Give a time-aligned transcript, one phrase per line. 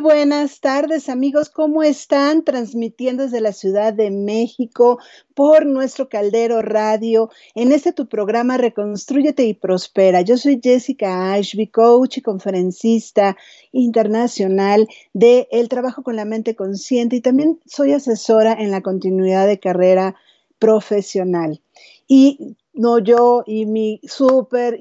[0.00, 2.42] Buenas tardes amigos, ¿cómo están?
[2.42, 4.98] Transmitiendo desde la Ciudad de México
[5.34, 10.22] por nuestro Caldero Radio en este tu programa Reconstrúyete y Prospera.
[10.22, 13.36] Yo soy Jessica Ashby, coach y conferencista
[13.72, 19.46] internacional de El trabajo con la mente consciente y también soy asesora en la continuidad
[19.46, 20.14] de carrera
[20.58, 21.60] profesional.
[22.08, 24.78] Y no yo y mi súper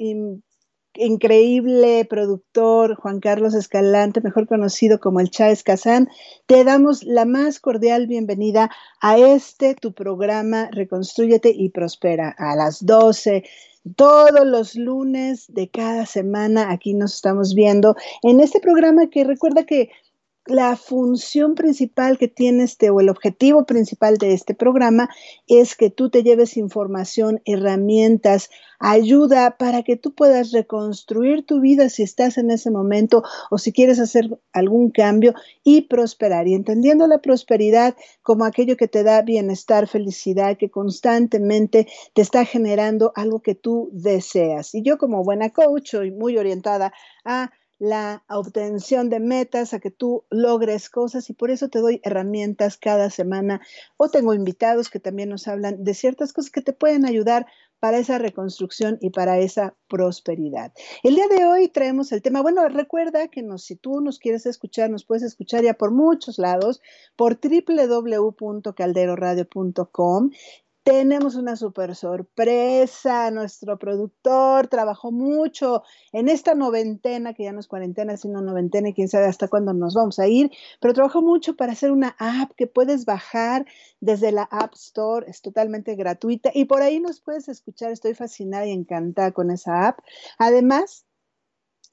[0.95, 6.09] increíble productor Juan Carlos Escalante, mejor conocido como el Chávez Kazán,
[6.45, 8.69] te damos la más cordial bienvenida
[9.01, 13.43] a este tu programa Reconstrúyete y Prospera a las 12
[13.95, 16.71] todos los lunes de cada semana.
[16.71, 19.89] Aquí nos estamos viendo en este programa que recuerda que
[20.49, 25.09] la función principal que tiene este o el objetivo principal de este programa
[25.47, 31.89] es que tú te lleves información, herramientas, ayuda para que tú puedas reconstruir tu vida
[31.89, 35.33] si estás en ese momento o si quieres hacer algún cambio
[35.63, 36.47] y prosperar.
[36.47, 42.45] Y entendiendo la prosperidad como aquello que te da bienestar, felicidad, que constantemente te está
[42.45, 44.73] generando algo que tú deseas.
[44.73, 46.93] Y yo como buena coach soy muy orientada
[47.25, 52.01] a la obtención de metas, a que tú logres cosas y por eso te doy
[52.03, 53.61] herramientas cada semana
[53.97, 57.45] o tengo invitados que también nos hablan de ciertas cosas que te pueden ayudar
[57.79, 60.73] para esa reconstrucción y para esa prosperidad.
[61.03, 64.89] El día de hoy traemos el tema, bueno, recuerda que si tú nos quieres escuchar,
[64.89, 66.81] nos puedes escuchar ya por muchos lados,
[67.15, 70.31] por www.calderoradio.com
[70.89, 73.29] tenemos una super sorpresa.
[73.29, 78.93] Nuestro productor trabajó mucho en esta noventena, que ya no es cuarentena, sino noventena, y
[78.95, 80.49] quién sabe hasta cuándo nos vamos a ir,
[80.81, 83.67] pero trabajó mucho para hacer una app que puedes bajar
[83.99, 87.91] desde la App Store, es totalmente gratuita y por ahí nos puedes escuchar.
[87.91, 89.99] Estoy fascinada y encantada con esa app.
[90.39, 91.05] Además,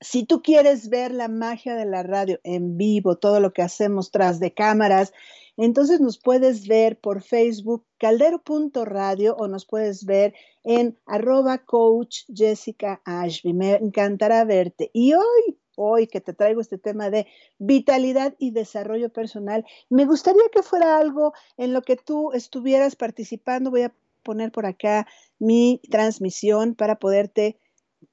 [0.00, 4.10] si tú quieres ver la magia de la radio en vivo, todo lo que hacemos
[4.10, 5.12] tras de cámaras,
[5.56, 10.34] entonces nos puedes ver por Facebook caldero.radio o nos puedes ver
[10.64, 13.54] en arroba coach Jessica Ashby.
[13.54, 14.90] Me encantará verte.
[14.92, 17.26] Y hoy, hoy que te traigo este tema de
[17.58, 23.70] vitalidad y desarrollo personal, me gustaría que fuera algo en lo que tú estuvieras participando.
[23.70, 25.06] Voy a poner por acá
[25.38, 27.58] mi transmisión para poderte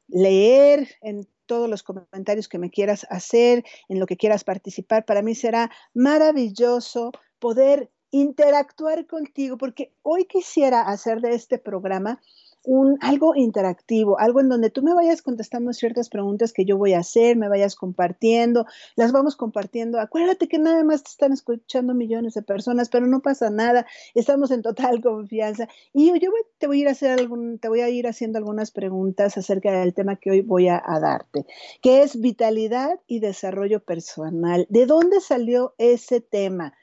[0.07, 5.05] leer en todos los comentarios que me quieras hacer, en lo que quieras participar.
[5.05, 7.11] Para mí será maravilloso
[7.43, 12.21] poder interactuar contigo, porque hoy quisiera hacer de este programa
[12.63, 16.93] un, algo interactivo, algo en donde tú me vayas contestando ciertas preguntas que yo voy
[16.93, 18.65] a hacer, me vayas compartiendo,
[18.95, 19.99] las vamos compartiendo.
[19.99, 24.51] Acuérdate que nada más te están escuchando millones de personas, pero no pasa nada, estamos
[24.51, 25.67] en total confianza.
[25.91, 28.71] Y yo, te voy a ir a hacer algún, te voy a ir haciendo algunas
[28.71, 31.45] preguntas acerca del tema que hoy voy a darte,
[31.81, 34.65] que es vitalidad y desarrollo personal.
[34.69, 36.73] ¿De dónde salió ese tema?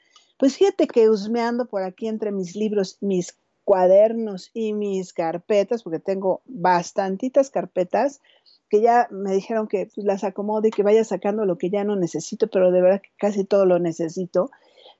[0.41, 5.99] Pues fíjate que husmeando por aquí entre mis libros, mis cuadernos y mis carpetas, porque
[5.99, 8.21] tengo bastantitas carpetas
[8.67, 11.83] que ya me dijeron que pues, las acomode y que vaya sacando lo que ya
[11.83, 14.49] no necesito, pero de verdad que casi todo lo necesito,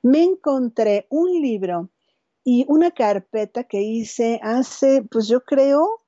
[0.04, 1.90] me encontré un libro
[2.44, 6.01] y una carpeta que hice hace, pues yo creo,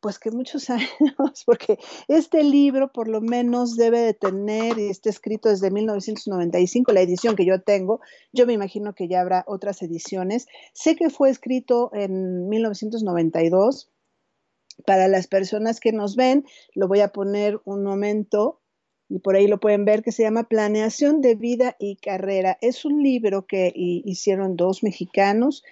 [0.00, 5.10] pues que muchos años, porque este libro por lo menos debe de tener, y está
[5.10, 8.00] escrito desde 1995, la edición que yo tengo,
[8.32, 10.46] yo me imagino que ya habrá otras ediciones.
[10.72, 13.90] Sé que fue escrito en 1992.
[14.84, 16.44] Para las personas que nos ven,
[16.74, 18.60] lo voy a poner un momento
[19.08, 22.58] y por ahí lo pueden ver, que se llama Planeación de Vida y Carrera.
[22.60, 25.62] Es un libro que hicieron dos mexicanos,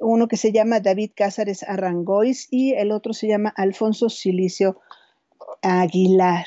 [0.00, 4.80] uno que se llama David Cázares Arrangois y el otro se llama Alfonso Silicio
[5.62, 6.46] Aguilar.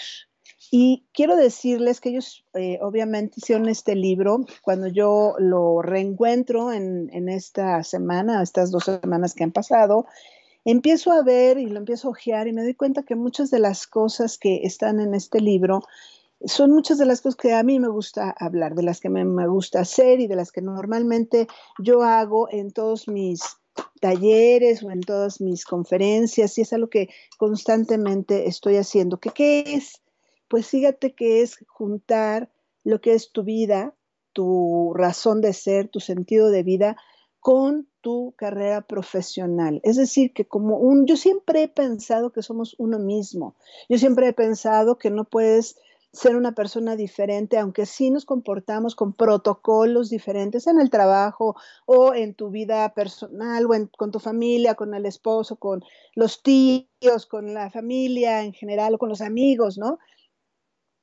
[0.73, 7.09] Y quiero decirles que ellos eh, obviamente hicieron este libro cuando yo lo reencuentro en,
[7.11, 10.05] en, esta semana, estas dos semanas que han pasado.
[10.63, 13.59] Empiezo a ver y lo empiezo a ojear y me doy cuenta que muchas de
[13.59, 15.81] las cosas que están en este libro
[16.45, 19.47] son muchas de las cosas que a mí me gusta hablar, de las que me,
[19.47, 21.47] gusta hacer y de las que normalmente
[21.79, 23.41] yo hago en todos mis
[23.99, 29.19] talleres o en todas mis conferencias y es algo que constantemente estoy haciendo.
[29.19, 30.01] ¿Qué, ¿Qué es?
[30.47, 32.51] Pues fíjate que es juntar
[32.83, 33.95] lo que es tu vida,
[34.33, 36.97] tu razón de ser, tu sentido de vida
[37.39, 39.79] con tu carrera profesional.
[39.83, 43.55] Es decir, que como un, yo siempre he pensado que somos uno mismo.
[43.89, 45.77] Yo siempre he pensado que no puedes
[46.13, 51.55] ser una persona diferente, aunque sí nos comportamos con protocolos diferentes en el trabajo
[51.85, 55.83] o en tu vida personal o con tu familia, con el esposo, con
[56.15, 59.99] los tíos, con la familia en general o con los amigos, ¿no?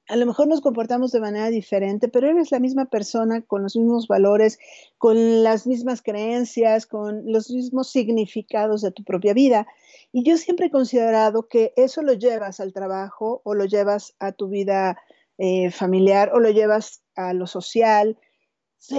[0.09, 3.77] A lo mejor nos comportamos de manera diferente, pero eres la misma persona con los
[3.77, 4.59] mismos valores,
[4.97, 9.67] con las mismas creencias, con los mismos significados de tu propia vida.
[10.11, 14.33] Y yo siempre he considerado que eso lo llevas al trabajo o lo llevas a
[14.33, 14.99] tu vida
[15.37, 18.19] eh, familiar o lo llevas a lo social.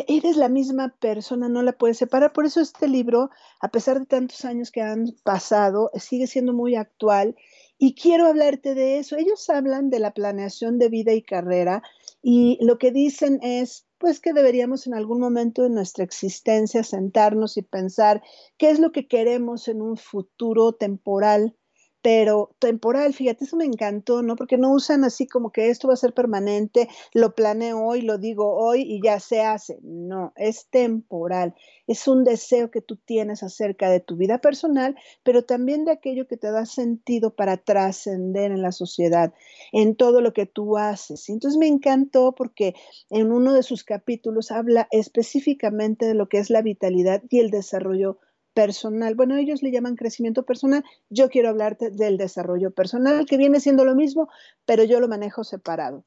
[0.07, 2.33] Eres la misma persona, no la puedes separar.
[2.33, 6.75] Por eso este libro, a pesar de tantos años que han pasado, sigue siendo muy
[6.75, 7.35] actual
[7.79, 9.15] y quiero hablarte de eso.
[9.17, 11.81] Ellos hablan de la planeación de vida y carrera
[12.21, 17.55] y lo que dicen es, pues que deberíamos en algún momento de nuestra existencia sentarnos
[17.57, 18.21] y pensar
[18.57, 21.55] qué es lo que queremos en un futuro temporal
[22.01, 24.35] pero temporal, fíjate, eso me encantó, ¿no?
[24.35, 28.17] Porque no usan así como que esto va a ser permanente, lo planeo hoy, lo
[28.17, 29.79] digo hoy y ya se hace.
[29.81, 31.55] No, es temporal,
[31.87, 36.27] es un deseo que tú tienes acerca de tu vida personal, pero también de aquello
[36.27, 39.33] que te da sentido para trascender en la sociedad,
[39.73, 41.27] en todo lo que tú haces.
[41.29, 42.75] Entonces me encantó porque
[43.09, 47.49] en uno de sus capítulos habla específicamente de lo que es la vitalidad y el
[47.51, 48.19] desarrollo
[48.59, 49.15] personal.
[49.15, 50.83] Bueno, ellos le llaman crecimiento personal.
[51.09, 54.27] Yo quiero hablarte del desarrollo personal, que viene siendo lo mismo,
[54.65, 56.03] pero yo lo manejo separado.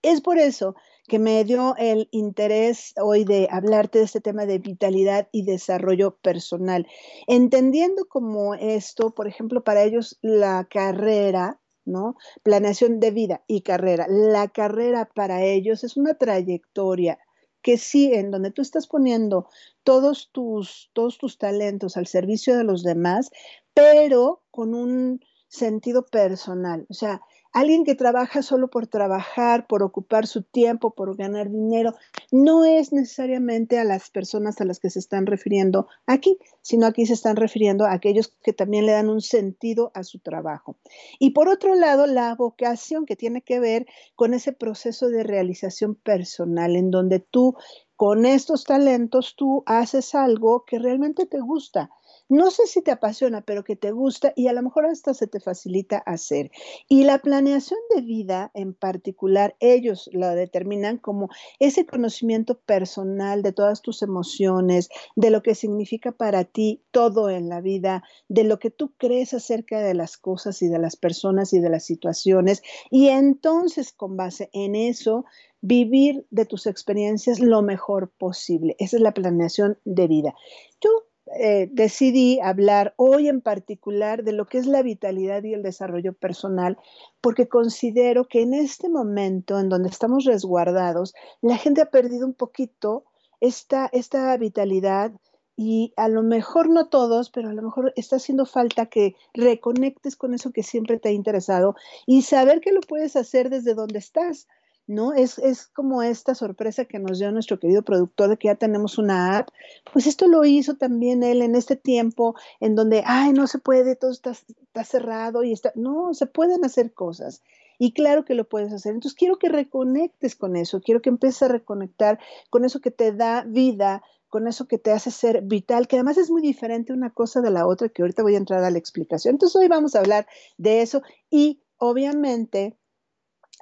[0.00, 0.74] Es por eso
[1.06, 6.16] que me dio el interés hoy de hablarte de este tema de vitalidad y desarrollo
[6.16, 6.86] personal,
[7.26, 12.16] entendiendo como esto, por ejemplo, para ellos la carrera, ¿no?
[12.42, 14.06] Planeación de vida y carrera.
[14.08, 17.18] La carrera para ellos es una trayectoria
[17.62, 19.48] que sí, en donde tú estás poniendo
[19.84, 23.30] todos tus, todos tus talentos al servicio de los demás,
[23.74, 26.86] pero con un sentido personal.
[26.88, 31.94] O sea, Alguien que trabaja solo por trabajar, por ocupar su tiempo, por ganar dinero,
[32.30, 37.04] no es necesariamente a las personas a las que se están refiriendo aquí, sino aquí
[37.04, 40.76] se están refiriendo a aquellos que también le dan un sentido a su trabajo.
[41.18, 45.94] Y por otro lado, la vocación que tiene que ver con ese proceso de realización
[45.94, 47.54] personal, en donde tú
[47.96, 51.90] con estos talentos tú haces algo que realmente te gusta
[52.32, 55.26] no sé si te apasiona, pero que te gusta y a lo mejor hasta se
[55.26, 56.50] te facilita hacer.
[56.88, 63.52] Y la planeación de vida en particular, ellos lo determinan como ese conocimiento personal de
[63.52, 68.58] todas tus emociones, de lo que significa para ti todo en la vida, de lo
[68.58, 72.62] que tú crees acerca de las cosas y de las personas y de las situaciones.
[72.90, 75.26] Y entonces, con base en eso,
[75.60, 78.74] vivir de tus experiencias lo mejor posible.
[78.78, 80.34] Esa es la planeación de vida.
[80.80, 80.90] Yo
[81.38, 86.12] eh, decidí hablar hoy en particular de lo que es la vitalidad y el desarrollo
[86.12, 86.78] personal,
[87.20, 92.34] porque considero que en este momento en donde estamos resguardados, la gente ha perdido un
[92.34, 93.04] poquito
[93.40, 95.12] esta, esta vitalidad
[95.56, 100.16] y a lo mejor no todos, pero a lo mejor está haciendo falta que reconectes
[100.16, 103.98] con eso que siempre te ha interesado y saber que lo puedes hacer desde donde
[103.98, 104.48] estás
[104.86, 105.12] ¿no?
[105.12, 108.98] Es, es, como esta sorpresa que nos dio nuestro querido productor de que ya tenemos
[108.98, 109.48] una app.
[109.92, 113.96] Pues esto lo hizo también él en este tiempo en donde, ay, no se puede,
[113.96, 117.42] todo está, está cerrado y está, no, se pueden hacer cosas.
[117.78, 118.94] Y claro que lo puedes hacer.
[118.94, 122.18] Entonces quiero que reconectes con eso, quiero que empieces a reconectar
[122.50, 126.16] con eso que te da vida, con eso que te hace ser vital, que además
[126.16, 128.78] es muy diferente una cosa de la otra, que ahorita voy a entrar a la
[128.78, 129.34] explicación.
[129.34, 132.78] Entonces hoy vamos a hablar de eso y obviamente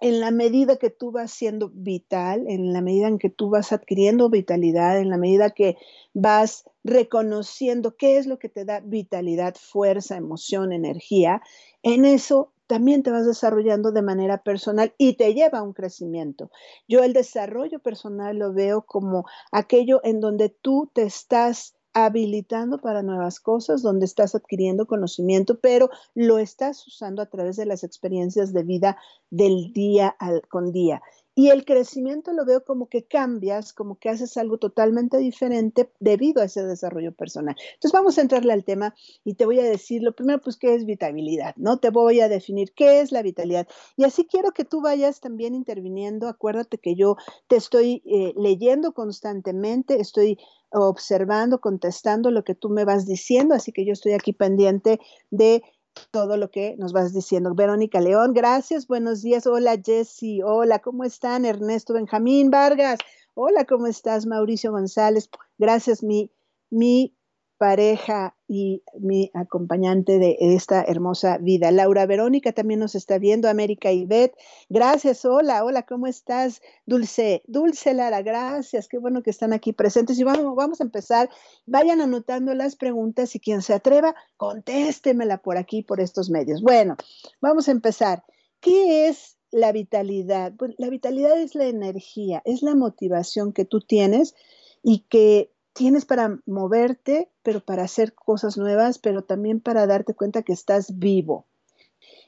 [0.00, 3.72] en la medida que tú vas siendo vital, en la medida en que tú vas
[3.72, 5.76] adquiriendo vitalidad, en la medida que
[6.14, 11.42] vas reconociendo qué es lo que te da vitalidad, fuerza, emoción, energía,
[11.82, 16.50] en eso también te vas desarrollando de manera personal y te lleva a un crecimiento.
[16.86, 23.02] Yo el desarrollo personal lo veo como aquello en donde tú te estás habilitando para
[23.02, 28.52] nuevas cosas, donde estás adquiriendo conocimiento, pero lo estás usando a través de las experiencias
[28.52, 28.96] de vida
[29.30, 31.02] del día al, con día.
[31.40, 36.42] Y el crecimiento lo veo como que cambias, como que haces algo totalmente diferente debido
[36.42, 37.56] a ese desarrollo personal.
[37.58, 38.94] Entonces vamos a entrarle al tema
[39.24, 41.54] y te voy a decir lo primero, pues, ¿qué es vitalidad?
[41.56, 41.78] ¿No?
[41.78, 43.66] Te voy a definir qué es la vitalidad.
[43.96, 46.28] Y así quiero que tú vayas también interviniendo.
[46.28, 47.16] Acuérdate que yo
[47.48, 50.36] te estoy eh, leyendo constantemente, estoy
[50.72, 55.62] observando, contestando lo que tú me vas diciendo, así que yo estoy aquí pendiente de
[56.10, 57.54] todo lo que nos vas diciendo.
[57.54, 59.46] Verónica León, gracias, buenos días.
[59.46, 61.44] Hola Jessy, hola, ¿cómo están?
[61.44, 62.98] Ernesto Benjamín Vargas,
[63.34, 64.26] hola, ¿cómo estás?
[64.26, 66.30] Mauricio González, gracias, mi,
[66.70, 67.16] mi
[67.58, 71.70] pareja y mi acompañante de esta hermosa vida.
[71.70, 74.36] Laura Verónica también nos está viendo, América Ivette.
[74.68, 76.60] Gracias, hola, hola, ¿cómo estás?
[76.84, 80.18] Dulce, Dulce Lara, gracias, qué bueno que están aquí presentes.
[80.18, 81.30] Y vamos, vamos a empezar.
[81.64, 86.60] Vayan anotando las preguntas y quien se atreva, contéstemela por aquí, por estos medios.
[86.60, 86.96] Bueno,
[87.40, 88.24] vamos a empezar.
[88.58, 90.54] ¿Qué es la vitalidad?
[90.58, 94.34] Pues la vitalidad es la energía, es la motivación que tú tienes
[94.82, 100.42] y que tienes para moverte, pero para hacer cosas nuevas, pero también para darte cuenta
[100.42, 101.46] que estás vivo.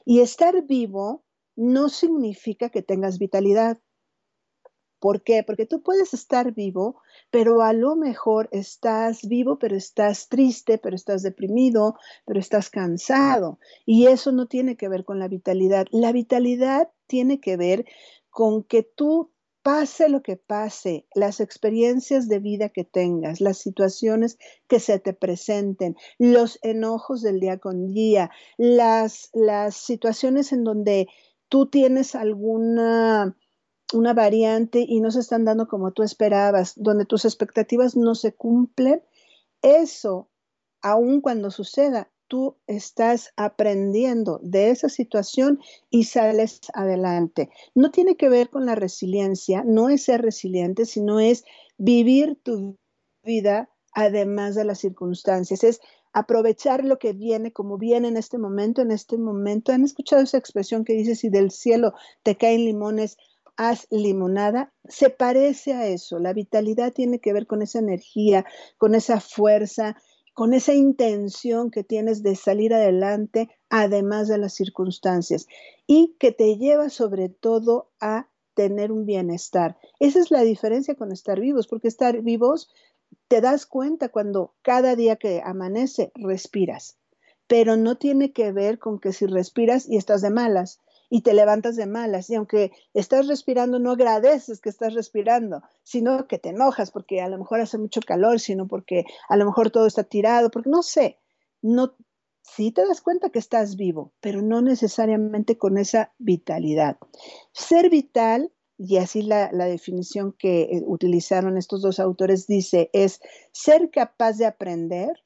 [0.05, 1.23] Y estar vivo
[1.55, 3.77] no significa que tengas vitalidad.
[4.99, 5.43] ¿Por qué?
[5.43, 10.95] Porque tú puedes estar vivo, pero a lo mejor estás vivo, pero estás triste, pero
[10.95, 11.93] estás deprimido,
[12.25, 13.59] pero estás cansado.
[13.85, 15.85] Y eso no tiene que ver con la vitalidad.
[15.91, 17.85] La vitalidad tiene que ver
[18.31, 19.32] con que tú
[19.63, 25.13] pase lo que pase, las experiencias de vida que tengas, las situaciones que se te
[25.13, 31.07] presenten, los enojos del día con día, las, las situaciones en donde
[31.47, 33.35] tú tienes alguna
[33.93, 38.33] una variante y no se están dando como tú esperabas, donde tus expectativas no se
[38.33, 39.03] cumplen,
[39.61, 40.29] eso,
[40.81, 47.49] aun cuando suceda, tú estás aprendiendo de esa situación y sales adelante.
[47.75, 51.43] No tiene que ver con la resiliencia, no es ser resiliente, sino es
[51.77, 52.75] vivir tu
[53.23, 55.79] vida además de las circunstancias, es
[56.13, 59.71] aprovechar lo que viene como viene en este momento, en este momento.
[59.71, 63.17] ¿Han escuchado esa expresión que dice si del cielo te caen limones?
[63.57, 66.19] haz limonada, se parece a eso.
[66.19, 68.45] La vitalidad tiene que ver con esa energía,
[68.77, 69.95] con esa fuerza,
[70.33, 75.47] con esa intención que tienes de salir adelante, además de las circunstancias,
[75.87, 79.77] y que te lleva sobre todo a tener un bienestar.
[79.99, 82.69] Esa es la diferencia con estar vivos, porque estar vivos
[83.27, 86.97] te das cuenta cuando cada día que amanece respiras,
[87.47, 90.79] pero no tiene que ver con que si respiras y estás de malas,
[91.13, 92.27] y te levantas de malas.
[92.31, 97.29] Y aunque estás respirando, no agradeces que estás respirando, sino que te enojas porque a
[97.29, 100.81] lo mejor hace mucho calor, sino porque a lo mejor todo está tirado, porque no
[100.81, 101.19] sé,
[101.61, 101.93] no,
[102.41, 106.97] sí te das cuenta que estás vivo, pero no necesariamente con esa vitalidad.
[107.51, 113.21] Ser vital, y así la, la definición que eh, utilizaron estos dos autores dice, es
[113.51, 115.23] ser capaz de aprender,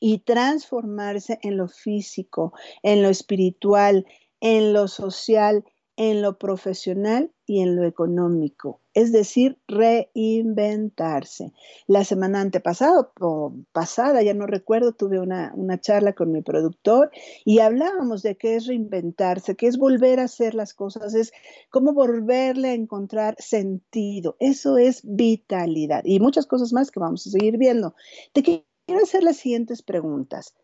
[0.00, 2.52] y transformarse en lo físico,
[2.84, 4.06] en lo espiritual,
[4.40, 5.64] en lo social,
[5.98, 11.52] en lo profesional y en lo económico, es decir, reinventarse.
[11.88, 17.10] La semana antepasada o pasada, ya no recuerdo, tuve una, una, charla con mi productor
[17.44, 21.32] y hablábamos de qué es reinventarse, qué es volver a hacer las cosas, es
[21.68, 24.36] cómo volverle a encontrar sentido.
[24.38, 27.96] Eso es vitalidad y muchas cosas más que vamos a seguir viendo.
[28.32, 30.54] Te quiero hacer las siguientes preguntas.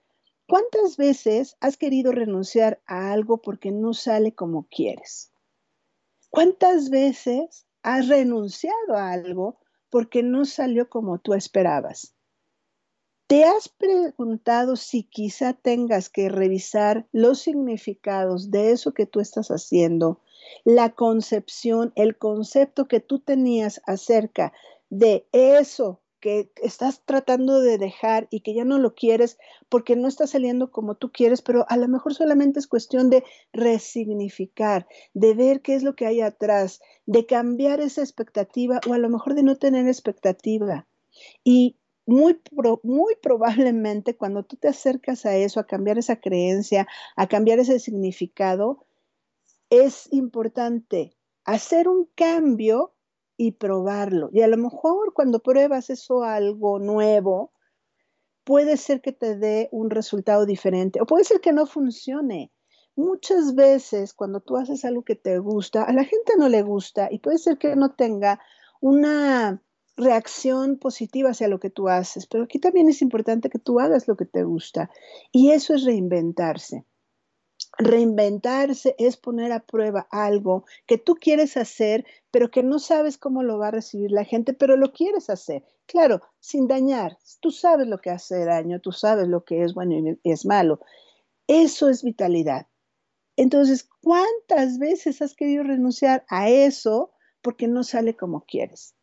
[0.46, 5.32] ¿Cuántas veces has querido renunciar a algo porque no sale como quieres?
[6.28, 9.58] ¿Cuántas veces has renunciado a algo
[9.88, 12.14] porque no salió como tú esperabas?
[13.26, 19.48] ¿Te has preguntado si quizá tengas que revisar los significados de eso que tú estás
[19.48, 20.20] haciendo,
[20.64, 24.52] la concepción, el concepto que tú tenías acerca
[24.90, 29.37] de eso que estás tratando de dejar y que ya no lo quieres
[29.69, 33.25] porque no está saliendo como tú quieres, pero a lo mejor solamente es cuestión de
[33.52, 38.99] resignificar, de ver qué es lo que hay atrás, de cambiar esa expectativa o a
[38.99, 40.87] lo mejor de no tener expectativa.
[41.45, 41.76] Y
[42.07, 42.40] muy,
[42.83, 47.78] muy probablemente cuando tú te acercas a eso, a cambiar esa creencia, a cambiar ese
[47.81, 48.87] significado,
[49.69, 52.93] es importante hacer un cambio
[53.37, 54.31] y probarlo.
[54.33, 57.53] Y a lo mejor cuando pruebas eso algo nuevo,
[58.45, 62.53] puede ser que te dé un resultado diferente o puede ser que no funcione.
[62.97, 67.09] Muchas veces cuando tú haces algo que te gusta, a la gente no le gusta
[67.11, 68.41] y puede ser que no tenga
[68.81, 69.62] una
[69.97, 74.07] reacción positiva hacia lo que tú haces, pero aquí también es importante que tú hagas
[74.09, 74.91] lo que te gusta
[75.33, 76.85] y eso es reinventarse.
[77.78, 83.43] Reinventarse es poner a prueba algo que tú quieres hacer, pero que no sabes cómo
[83.43, 85.64] lo va a recibir la gente, pero lo quieres hacer.
[85.87, 87.19] Claro, sin dañar.
[87.40, 90.81] Tú sabes lo que hace daño, tú sabes lo que es bueno y es malo.
[91.49, 92.66] Eso es vitalidad.
[93.37, 97.12] Entonces, ¿cuántas veces has querido renunciar a eso
[97.43, 98.95] porque no sale como quieres?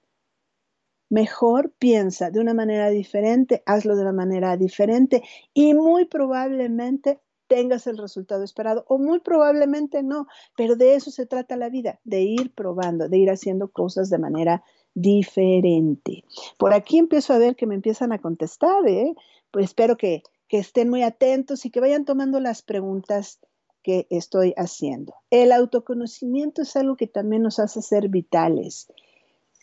[1.09, 5.21] Mejor piensa de una manera diferente, hazlo de una manera diferente
[5.53, 7.19] y muy probablemente
[7.51, 11.99] tengas el resultado esperado o muy probablemente no, pero de eso se trata la vida,
[12.05, 16.23] de ir probando, de ir haciendo cosas de manera diferente.
[16.57, 19.13] Por aquí empiezo a ver que me empiezan a contestar, ¿eh?
[19.51, 23.41] pues espero que, que estén muy atentos y que vayan tomando las preguntas
[23.83, 25.13] que estoy haciendo.
[25.29, 28.87] El autoconocimiento es algo que también nos hace ser vitales.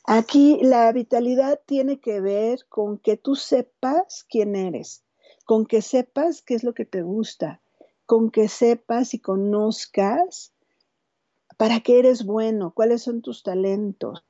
[0.05, 5.05] Aquí la vitalidad tiene que ver con que tú sepas quién eres,
[5.47, 7.63] con que sepas qué es lo que te gusta,
[8.09, 10.53] con que sepas y conozcas
[11.59, 12.73] ¿Para qué eres bueno?
[12.73, 14.25] ¿Cuáles son tus talentos?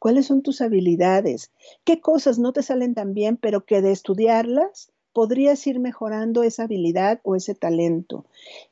[0.00, 1.52] ¿Cuáles son tus habilidades?
[1.84, 6.64] ¿Qué cosas no te salen tan bien, pero que de estudiarlas podrías ir mejorando esa
[6.64, 8.26] habilidad o ese talento?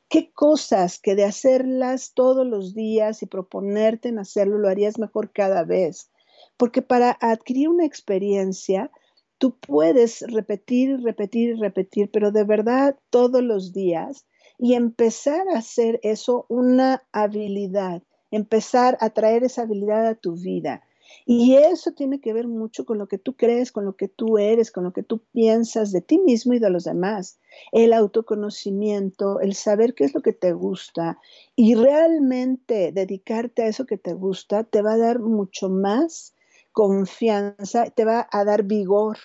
[0.09, 5.31] ¿Qué cosas que de hacerlas todos los días y proponerte en hacerlo lo harías mejor
[5.31, 6.11] cada vez?
[6.57, 8.91] Porque para adquirir una experiencia,
[9.39, 14.27] tú puedes repetir, repetir, repetir, pero de verdad todos los días
[14.59, 20.83] y empezar a hacer eso una habilidad, empezar a traer esa habilidad a tu vida.
[21.25, 24.37] Y eso tiene que ver mucho con lo que tú crees, con lo que tú
[24.37, 27.39] eres, con lo que tú piensas de ti mismo y de los demás.
[27.71, 31.17] El autoconocimiento, el saber qué es lo que te gusta
[31.55, 36.35] y realmente dedicarte a eso que te gusta te va a dar mucho más
[36.71, 39.17] confianza, te va a dar vigor,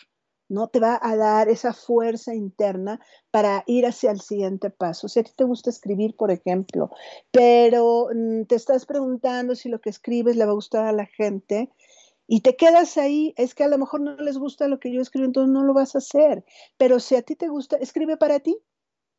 [0.48, 0.68] ¿no?
[0.68, 5.08] Te va a dar esa fuerza interna para ir hacia el siguiente paso.
[5.08, 6.90] Si a ti te gusta escribir, por ejemplo,
[7.30, 11.06] pero mm, te estás preguntando si lo que escribes le va a gustar a la
[11.06, 11.70] gente
[12.26, 15.00] y te quedas ahí, es que a lo mejor no les gusta lo que yo
[15.00, 16.44] escribo, entonces no lo vas a hacer.
[16.78, 18.56] Pero si a ti te gusta, escribe para ti.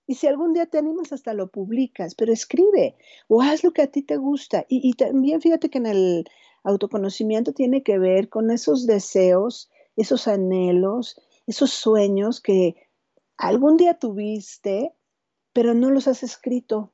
[0.08, 2.96] Y si algún día te animas, hasta lo publicas, pero escribe
[3.28, 4.66] o haz lo que a ti te gusta.
[4.70, 6.26] Y, y también fíjate que en el
[6.66, 12.76] autoconocimiento tiene que ver con esos deseos esos anhelos, esos sueños que
[13.38, 14.94] algún día tuviste,
[15.54, 16.94] pero no los has escrito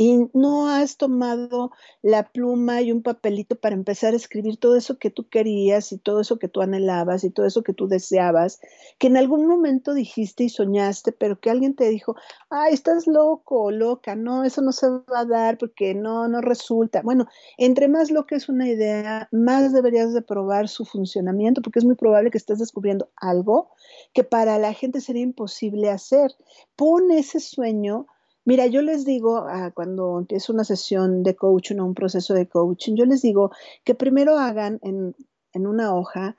[0.00, 4.96] y no has tomado la pluma y un papelito para empezar a escribir todo eso
[4.96, 8.60] que tú querías y todo eso que tú anhelabas y todo eso que tú deseabas,
[8.98, 12.14] que en algún momento dijiste y soñaste, pero que alguien te dijo,
[12.48, 16.42] ay, estás loco o loca, no, eso no se va a dar porque no, no
[16.42, 17.02] resulta.
[17.02, 21.84] Bueno, entre más loca es una idea, más deberías de probar su funcionamiento, porque es
[21.84, 23.72] muy probable que estés descubriendo algo
[24.12, 26.30] que para la gente sería imposible hacer.
[26.76, 28.06] Pon ese sueño
[28.48, 32.48] Mira, yo les digo ah, cuando empiezo una sesión de coaching o un proceso de
[32.48, 33.50] coaching, yo les digo
[33.84, 35.14] que primero hagan en,
[35.52, 36.34] una hoja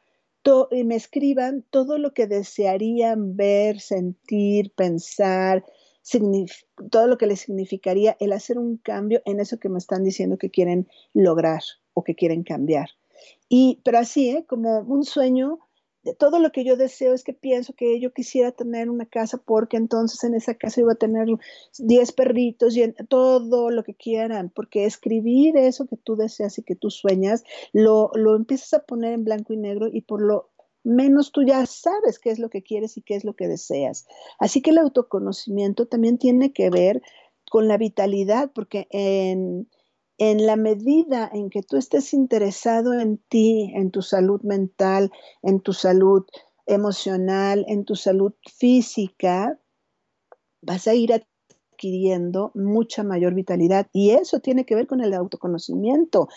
[0.72, 5.64] y me escriban todo lo que desearían ver, sentir, pensar,
[6.90, 10.40] todo lo que les significaría el hacer un cambio en eso que me están diciendo
[10.40, 11.62] que quieren lograr
[11.94, 12.90] o que quieren cambiar.
[13.50, 14.46] Y, pero así, ¿eh?
[14.48, 15.60] como un sueño
[16.18, 19.78] todo lo que yo deseo es que pienso que yo quisiera tener una casa porque
[19.78, 21.28] entonces en esa casa iba a tener
[21.78, 26.76] 10 perritos y todo lo que quieran, porque escribir eso que tú deseas y que
[26.76, 30.50] tú sueñas, lo, lo empiezas a poner en blanco y negro y por lo
[30.84, 34.08] menos tú ya sabes qué es lo que quieres y qué es lo que deseas.
[34.40, 37.02] Así que el autoconocimiento también tiene que ver
[37.50, 39.68] con la vitalidad, porque en
[40.20, 45.62] en la medida en que tú estés interesado en ti, en tu salud mental, en
[45.62, 46.26] tu salud
[46.66, 49.58] emocional, en tu salud física,
[50.62, 51.22] vas a ir a
[51.80, 53.88] adquiriendo mucha mayor vitalidad.
[53.94, 56.28] Y eso tiene que ver con el autoconocimiento,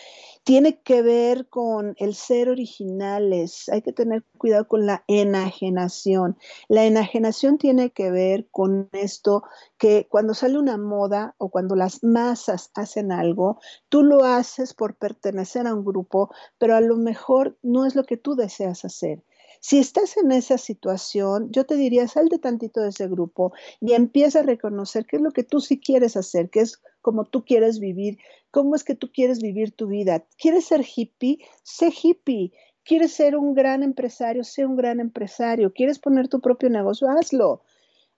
[0.44, 3.68] tiene que ver con el ser originales.
[3.68, 6.36] Hay que tener cuidado con la enajenación.
[6.68, 9.42] La enajenación tiene que ver con esto
[9.78, 14.94] que cuando sale una moda o cuando las masas hacen algo, tú lo haces por
[14.94, 19.24] pertenecer a un grupo, pero a lo mejor no es lo que tú deseas hacer.
[19.64, 24.40] Si estás en esa situación, yo te diría, salte tantito de ese grupo y empieza
[24.40, 27.78] a reconocer qué es lo que tú sí quieres hacer, qué es como tú quieres
[27.78, 28.18] vivir,
[28.50, 30.24] cómo es que tú quieres vivir tu vida.
[30.36, 31.38] ¿Quieres ser hippie?
[31.62, 32.50] Sé hippie.
[32.84, 34.42] ¿Quieres ser un gran empresario?
[34.42, 35.72] Sé un gran empresario.
[35.72, 37.08] ¿Quieres poner tu propio negocio?
[37.08, 37.62] Hazlo.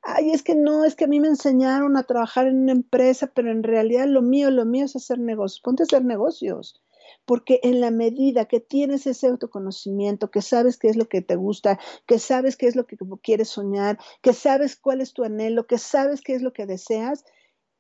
[0.01, 3.31] Ay, es que no, es que a mí me enseñaron a trabajar en una empresa,
[3.35, 5.61] pero en realidad lo mío, lo mío es hacer negocios.
[5.61, 6.81] Ponte a hacer negocios
[7.25, 11.37] porque en la medida que tienes ese autoconocimiento, que sabes qué es lo que te
[11.37, 15.67] gusta, que sabes qué es lo que quieres soñar, que sabes cuál es tu anhelo,
[15.67, 17.25] que sabes qué es lo que deseas,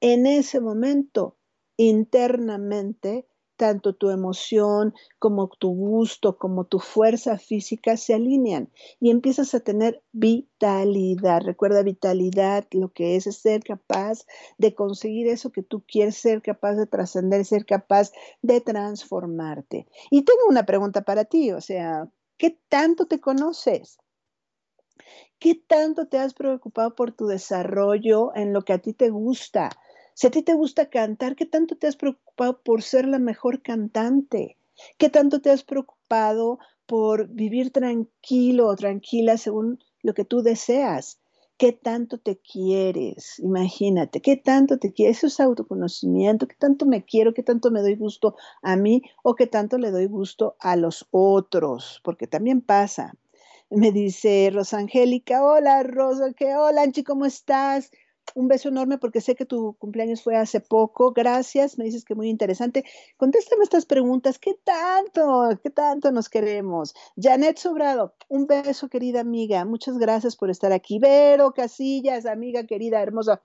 [0.00, 1.36] en ese momento
[1.76, 9.54] internamente tanto tu emoción como tu gusto, como tu fuerza física se alinean y empiezas
[9.54, 11.42] a tener vitalidad.
[11.42, 14.24] Recuerda vitalidad, lo que es, ser capaz
[14.58, 18.12] de conseguir eso que tú quieres, ser capaz de trascender, ser capaz
[18.42, 19.86] de transformarte.
[20.10, 23.98] Y tengo una pregunta para ti, o sea, ¿qué tanto te conoces?
[25.38, 29.70] ¿Qué tanto te has preocupado por tu desarrollo en lo que a ti te gusta?
[30.14, 33.62] Si a ti te gusta cantar, ¿qué tanto te has preocupado por ser la mejor
[33.62, 34.56] cantante?
[34.96, 41.18] ¿Qué tanto te has preocupado por vivir tranquilo o tranquila según lo que tú deseas?
[41.56, 43.40] ¿Qué tanto te quieres?
[43.40, 45.18] Imagínate, ¿qué tanto te quieres?
[45.18, 47.34] Eso es autoconocimiento, ¿qué tanto me quiero?
[47.34, 51.08] ¿Qué tanto me doy gusto a mí o qué tanto le doy gusto a los
[51.10, 52.00] otros?
[52.04, 53.14] Porque también pasa.
[53.70, 56.54] Me dice Rosangélica, hola Rosa, ¿qué?
[56.54, 57.90] Hola Anchi, ¿cómo estás?
[58.34, 61.12] Un beso enorme porque sé que tu cumpleaños fue hace poco.
[61.12, 62.84] Gracias, me dices que muy interesante.
[63.16, 64.38] Contéstame estas preguntas.
[64.38, 65.58] ¿Qué tanto?
[65.62, 66.94] ¿Qué tanto nos queremos?
[67.16, 69.64] Janet Sobrado, un beso, querida amiga.
[69.64, 70.98] Muchas gracias por estar aquí.
[70.98, 73.42] Vero Casillas, amiga querida, hermosa.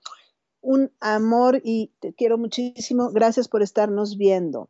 [0.60, 3.10] Un amor y te quiero muchísimo.
[3.12, 4.68] Gracias por estarnos viendo.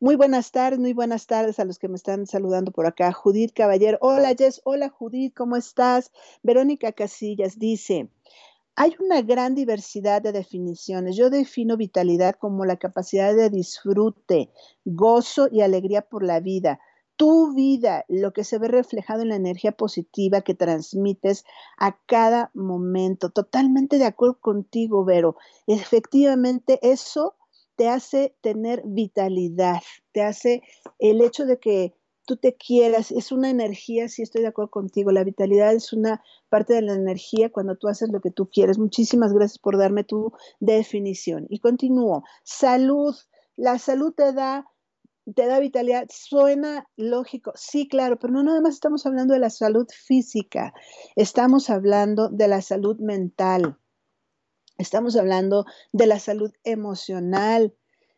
[0.00, 3.12] Muy buenas tardes, muy buenas tardes a los que me están saludando por acá.
[3.12, 6.12] Judith Caballero, hola Jess, hola Judith, ¿cómo estás?
[6.44, 8.08] Verónica Casillas dice,
[8.80, 11.16] hay una gran diversidad de definiciones.
[11.16, 14.52] Yo defino vitalidad como la capacidad de disfrute,
[14.84, 16.78] gozo y alegría por la vida.
[17.16, 21.42] Tu vida, lo que se ve reflejado en la energía positiva que transmites
[21.76, 23.30] a cada momento.
[23.30, 25.34] Totalmente de acuerdo contigo, Vero.
[25.66, 27.34] Efectivamente, eso
[27.74, 30.62] te hace tener vitalidad, te hace
[31.00, 31.97] el hecho de que
[32.28, 36.22] tú te quieras, es una energía, sí estoy de acuerdo contigo, la vitalidad es una
[36.50, 38.78] parte de la energía cuando tú haces lo que tú quieres.
[38.78, 41.46] Muchísimas gracias por darme tu definición.
[41.48, 43.16] Y continúo, salud,
[43.56, 44.66] la salud te da
[45.34, 49.50] te da vitalidad, suena lógico, sí, claro, pero no nada más estamos hablando de la
[49.50, 50.72] salud física,
[51.16, 53.76] estamos hablando de la salud mental,
[54.78, 57.74] estamos hablando de la salud emocional,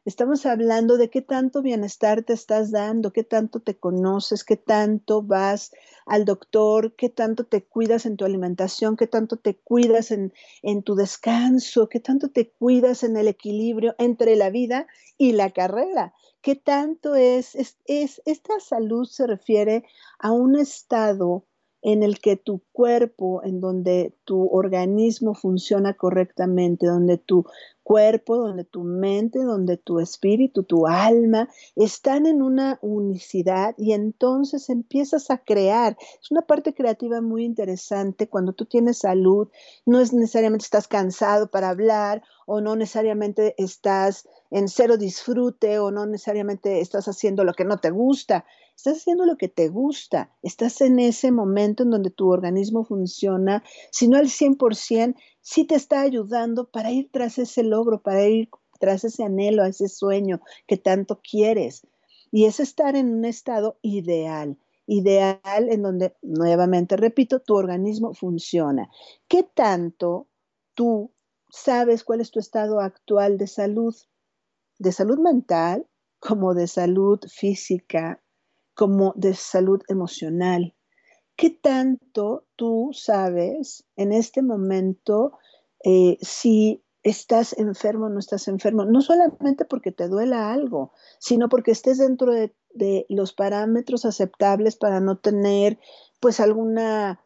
[0.06, 5.22] Estamos hablando de qué tanto bienestar te estás dando, qué tanto te conoces, qué tanto
[5.22, 5.72] vas
[6.06, 10.32] al doctor, qué tanto te cuidas en tu alimentación, qué tanto te cuidas en,
[10.62, 14.86] en tu descanso, qué tanto te cuidas en el equilibrio entre la vida
[15.18, 16.14] y la carrera.
[16.40, 19.84] ¿Qué tanto es, es, es esta salud se refiere
[20.18, 21.44] a un estado
[21.82, 27.44] en el que tu cuerpo, en donde tu organismo funciona correctamente, donde tu
[27.82, 34.68] cuerpo, donde tu mente, donde tu espíritu, tu alma están en una unicidad y entonces
[34.68, 35.96] empiezas a crear.
[36.22, 39.48] Es una parte creativa muy interesante cuando tú tienes salud,
[39.86, 45.90] no es necesariamente estás cansado para hablar o no necesariamente estás en cero disfrute o
[45.90, 48.44] no necesariamente estás haciendo lo que no te gusta,
[48.80, 53.62] estás haciendo lo que te gusta, estás en ese momento en donde tu organismo funciona,
[53.92, 58.48] si no al 100%, sí te está ayudando para ir tras ese logro, para ir
[58.78, 61.86] tras ese anhelo, ese sueño que tanto quieres.
[62.32, 68.88] Y es estar en un estado ideal, ideal en donde, nuevamente repito, tu organismo funciona.
[69.28, 70.26] ¿Qué tanto
[70.72, 71.12] tú
[71.50, 73.94] sabes cuál es tu estado actual de salud?
[74.78, 75.86] De salud mental
[76.18, 78.22] como de salud física,
[78.80, 80.74] como de salud emocional.
[81.36, 85.32] ¿Qué tanto tú sabes en este momento
[85.84, 88.86] eh, si estás enfermo o no estás enfermo?
[88.86, 94.76] No solamente porque te duela algo, sino porque estés dentro de, de los parámetros aceptables
[94.76, 95.78] para no tener
[96.18, 97.20] pues alguna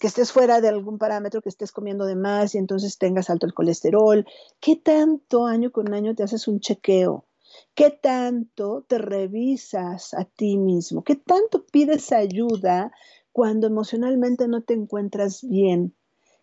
[0.00, 3.46] que estés fuera de algún parámetro, que estés comiendo de más y entonces tengas alto
[3.46, 4.26] el colesterol.
[4.58, 7.26] ¿Qué tanto año con año te haces un chequeo?
[7.74, 11.02] ¿Qué tanto te revisas a ti mismo?
[11.02, 12.92] ¿Qué tanto pides ayuda
[13.32, 15.92] cuando emocionalmente no te encuentras bien?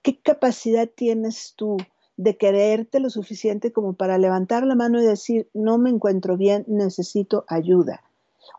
[0.02, 1.78] ¿Qué capacidad tienes tú
[2.18, 6.66] de quererte lo suficiente como para levantar la mano y decir, no me encuentro bien,
[6.68, 8.02] necesito ayuda?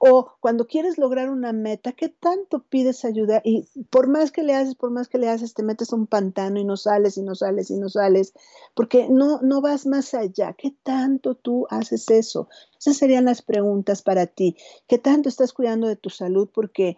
[0.00, 3.40] O cuando quieres lograr una meta, ¿qué tanto pides ayuda?
[3.44, 6.06] Y por más que le haces, por más que le haces, te metes a un
[6.06, 8.32] pantano y no sales y no sales y no sales,
[8.74, 10.54] porque no, no vas más allá.
[10.54, 12.48] ¿Qué tanto tú haces eso?
[12.78, 14.56] Esas serían las preguntas para ti.
[14.88, 16.48] ¿Qué tanto estás cuidando de tu salud?
[16.52, 16.96] Porque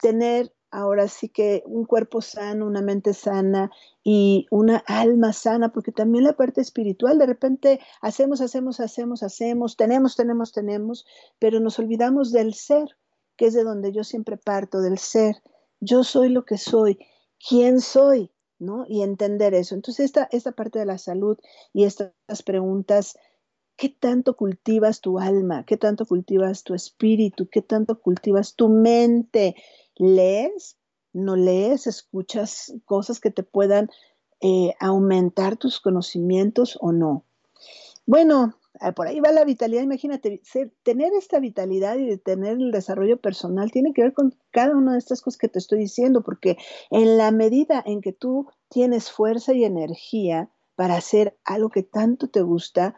[0.00, 3.70] tener ahora sí que un cuerpo sano, una mente sana
[4.04, 9.76] y una alma sana, porque también la parte espiritual, de repente hacemos, hacemos, hacemos, hacemos,
[9.76, 11.06] tenemos, tenemos, tenemos,
[11.38, 12.96] pero nos olvidamos del ser,
[13.36, 15.36] que es de donde yo siempre parto, del ser.
[15.80, 16.98] Yo soy lo que soy,
[17.48, 18.84] quién soy, ¿no?
[18.88, 19.74] Y entender eso.
[19.74, 21.38] Entonces, esta, esta parte de la salud
[21.72, 22.12] y estas
[22.44, 23.16] preguntas
[23.78, 25.64] ¿Qué tanto cultivas tu alma?
[25.64, 27.46] ¿Qué tanto cultivas tu espíritu?
[27.48, 29.54] ¿Qué tanto cultivas tu mente?
[29.98, 30.78] Lees,
[31.12, 33.90] no lees, escuchas cosas que te puedan
[34.40, 37.24] eh, aumentar tus conocimientos o no.
[38.06, 39.82] Bueno, ah, por ahí va la vitalidad.
[39.82, 40.40] Imagínate,
[40.82, 44.98] tener esta vitalidad y tener el desarrollo personal tiene que ver con cada una de
[44.98, 46.56] estas cosas que te estoy diciendo, porque
[46.90, 52.28] en la medida en que tú tienes fuerza y energía para hacer algo que tanto
[52.28, 52.94] te gusta,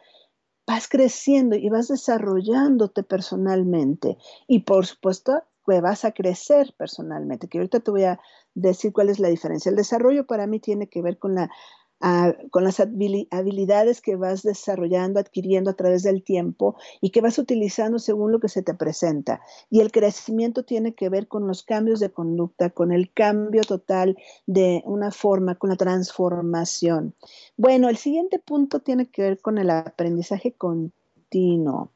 [0.67, 4.19] vas creciendo y vas desarrollándote personalmente.
[4.47, 8.21] Y por supuesto, vas a crecer personalmente, que ahorita te voy a
[8.55, 9.71] decir cuál es la diferencia.
[9.71, 11.51] El desarrollo para mí tiene que ver con la
[12.51, 17.99] con las habilidades que vas desarrollando, adquiriendo a través del tiempo y que vas utilizando
[17.99, 19.43] según lo que se te presenta.
[19.69, 24.17] Y el crecimiento tiene que ver con los cambios de conducta, con el cambio total
[24.47, 27.15] de una forma, con la transformación.
[27.59, 31.91] Bueno, el siguiente punto tiene que ver con el aprendizaje continuo.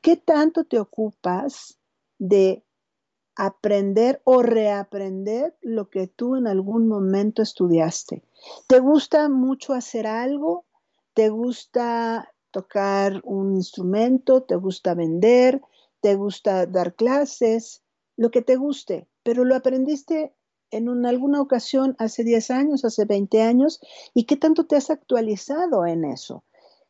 [0.00, 1.78] ¿Qué tanto te ocupas
[2.18, 2.64] de
[3.36, 8.22] aprender o reaprender lo que tú en algún momento estudiaste.
[8.66, 10.64] ¿Te gusta mucho hacer algo?
[11.14, 14.42] ¿Te gusta tocar un instrumento?
[14.42, 15.60] ¿Te gusta vender?
[16.00, 17.82] ¿Te gusta dar clases?
[18.16, 20.34] Lo que te guste, pero lo aprendiste
[20.70, 23.80] en alguna ocasión hace 10 años, hace 20 años,
[24.14, 26.44] y qué tanto te has actualizado en eso.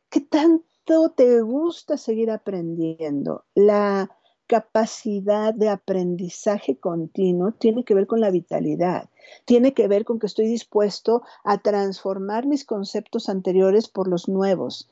[0.09, 3.45] ¿Qué tanto te gusta seguir aprendiendo?
[3.55, 4.11] La
[4.51, 9.09] capacidad de aprendizaje continuo tiene que ver con la vitalidad,
[9.45, 14.89] tiene que ver con que estoy dispuesto a transformar mis conceptos anteriores por los nuevos.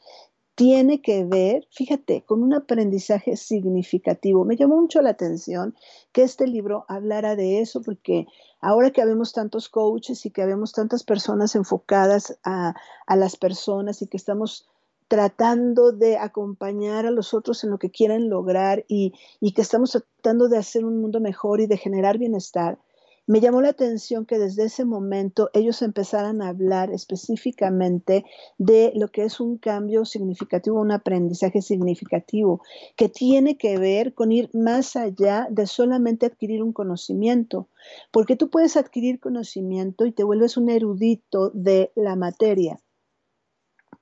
[0.55, 4.45] Tiene que ver, fíjate, con un aprendizaje significativo.
[4.45, 5.75] Me llamó mucho la atención
[6.13, 8.27] que este libro hablara de eso, porque
[8.61, 14.01] ahora que habemos tantos coaches y que habemos tantas personas enfocadas a, a las personas
[14.01, 14.69] y que estamos
[15.09, 19.13] tratando de acompañar a los otros en lo que quieren lograr y,
[19.53, 22.77] que estamos tratando de hacer un mundo mejor y de generar bienestar,
[23.25, 28.23] me llamó la atención que desde ese momento ellos empezaran a hablar específicamente
[28.57, 32.61] de lo que es un cambio significativo, un aprendizaje significativo,
[32.95, 37.67] que tiene que ver con ir más allá de solamente adquirir un conocimiento,
[38.11, 42.79] porque tú puedes adquirir conocimiento y te vuelves un erudito de la materia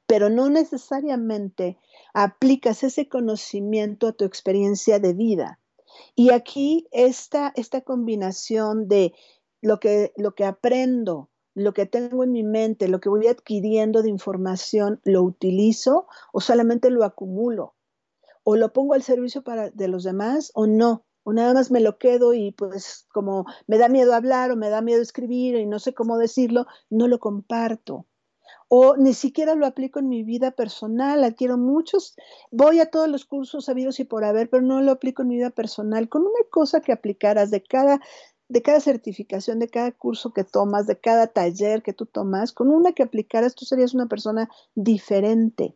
[0.07, 1.77] pero no necesariamente
[2.13, 5.59] aplicas ese conocimiento a tu experiencia de vida.
[6.15, 9.13] Y aquí esta, esta combinación de
[9.61, 14.01] lo que, lo que aprendo, lo que tengo en mi mente, lo que voy adquiriendo
[14.01, 17.75] de información, lo utilizo o solamente lo acumulo,
[18.43, 21.81] o lo pongo al servicio para, de los demás o no, o nada más me
[21.81, 25.65] lo quedo y pues como me da miedo hablar o me da miedo escribir y
[25.65, 28.05] no sé cómo decirlo, no lo comparto
[28.69, 32.15] o ni siquiera lo aplico en mi vida personal, adquiero muchos,
[32.51, 35.35] voy a todos los cursos sabidos y por haber, pero no lo aplico en mi
[35.37, 38.01] vida personal, con una cosa que aplicaras de cada
[38.49, 42.69] de cada certificación, de cada curso que tomas, de cada taller que tú tomas, con
[42.69, 45.75] una que aplicaras, tú serías una persona diferente.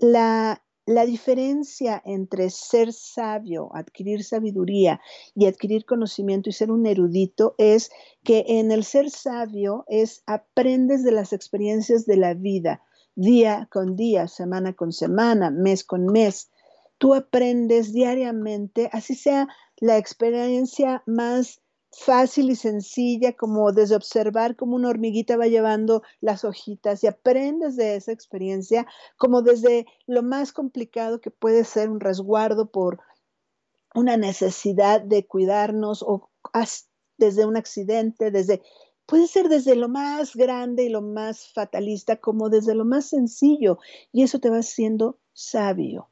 [0.00, 5.00] La, la diferencia entre ser sabio, adquirir sabiduría
[5.34, 7.90] y adquirir conocimiento y ser un erudito es
[8.22, 12.82] que en el ser sabio es aprendes de las experiencias de la vida,
[13.16, 16.50] día con día, semana con semana, mes con mes.
[16.98, 21.60] Tú aprendes diariamente, así sea la experiencia más
[21.98, 27.76] fácil y sencilla, como desde observar cómo una hormiguita va llevando las hojitas y aprendes
[27.76, 33.00] de esa experiencia, como desde lo más complicado que puede ser un resguardo por
[33.94, 36.30] una necesidad de cuidarnos o
[37.18, 38.62] desde un accidente, desde
[39.06, 43.78] puede ser desde lo más grande y lo más fatalista como desde lo más sencillo
[44.12, 46.10] y eso te va haciendo sabio.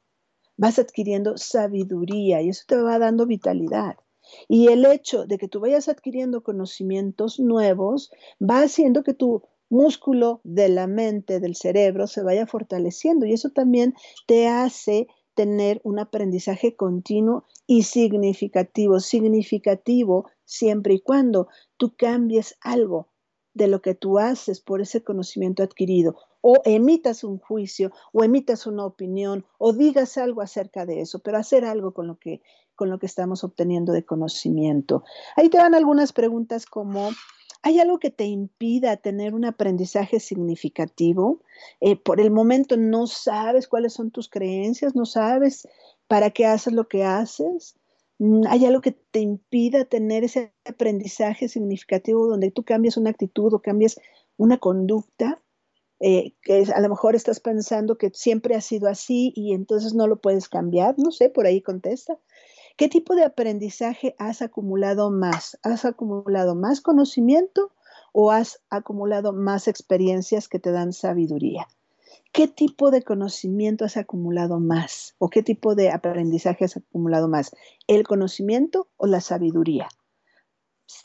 [0.56, 3.96] Vas adquiriendo sabiduría y eso te va dando vitalidad.
[4.48, 8.10] Y el hecho de que tú vayas adquiriendo conocimientos nuevos
[8.40, 13.26] va haciendo que tu músculo de la mente, del cerebro, se vaya fortaleciendo.
[13.26, 13.94] Y eso también
[14.26, 23.08] te hace tener un aprendizaje continuo y significativo, significativo siempre y cuando tú cambies algo
[23.52, 28.66] de lo que tú haces por ese conocimiento adquirido, o emitas un juicio, o emitas
[28.66, 32.42] una opinión, o digas algo acerca de eso, pero hacer algo con lo que
[32.74, 35.04] con lo que estamos obteniendo de conocimiento.
[35.36, 37.10] Ahí te dan algunas preguntas como,
[37.62, 41.40] ¿hay algo que te impida tener un aprendizaje significativo?
[41.80, 45.66] Eh, por el momento no sabes cuáles son tus creencias, no sabes
[46.08, 47.76] para qué haces lo que haces.
[48.18, 53.54] Mm, ¿Hay algo que te impida tener ese aprendizaje significativo donde tú cambias una actitud
[53.54, 54.00] o cambias
[54.36, 55.40] una conducta?
[56.00, 60.06] Eh, que a lo mejor estás pensando que siempre ha sido así y entonces no
[60.06, 62.18] lo puedes cambiar, no sé, por ahí contesta.
[62.76, 65.58] ¿Qué tipo de aprendizaje has acumulado más?
[65.62, 67.72] ¿Has acumulado más conocimiento
[68.12, 71.68] o has acumulado más experiencias que te dan sabiduría?
[72.32, 75.14] ¿Qué tipo de conocimiento has acumulado más?
[75.18, 77.54] ¿O qué tipo de aprendizaje has acumulado más?
[77.86, 79.88] ¿El conocimiento o la sabiduría?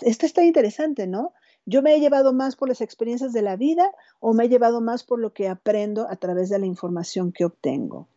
[0.01, 1.33] Esto está interesante, ¿no?
[1.69, 4.81] Yo me he llevado más por las experiencias de la vida o me he llevado
[4.81, 8.07] más por lo que aprendo a través de la información que obtengo.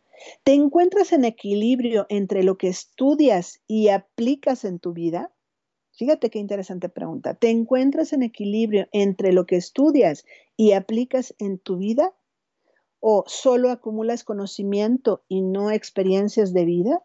[0.43, 5.31] ¿Te encuentras en equilibrio entre lo que estudias y aplicas en tu vida?
[5.91, 7.35] Fíjate qué interesante pregunta.
[7.35, 10.25] ¿Te encuentras en equilibrio entre lo que estudias
[10.57, 12.11] y aplicas en tu vida?
[12.99, 17.03] ¿O solo acumulas conocimiento y no experiencias de vida?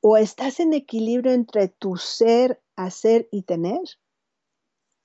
[0.00, 3.80] ¿O estás en equilibrio entre tu ser, hacer y tener?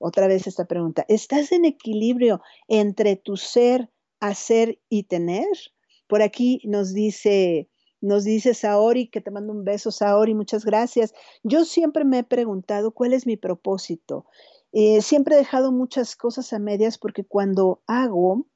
[0.02, 1.04] Otra vez esta pregunta.
[1.06, 3.88] ¿Estás en equilibrio entre tu ser,
[4.18, 5.46] hacer y tener?
[6.08, 7.68] Por aquí nos dice
[8.00, 11.14] nos dice Saori, que te mando un beso, Saori, muchas gracias.
[11.44, 14.26] Yo siempre me he preguntado cuál es mi propósito.
[14.72, 18.48] Eh, siempre he dejado muchas cosas a medias porque cuando hago,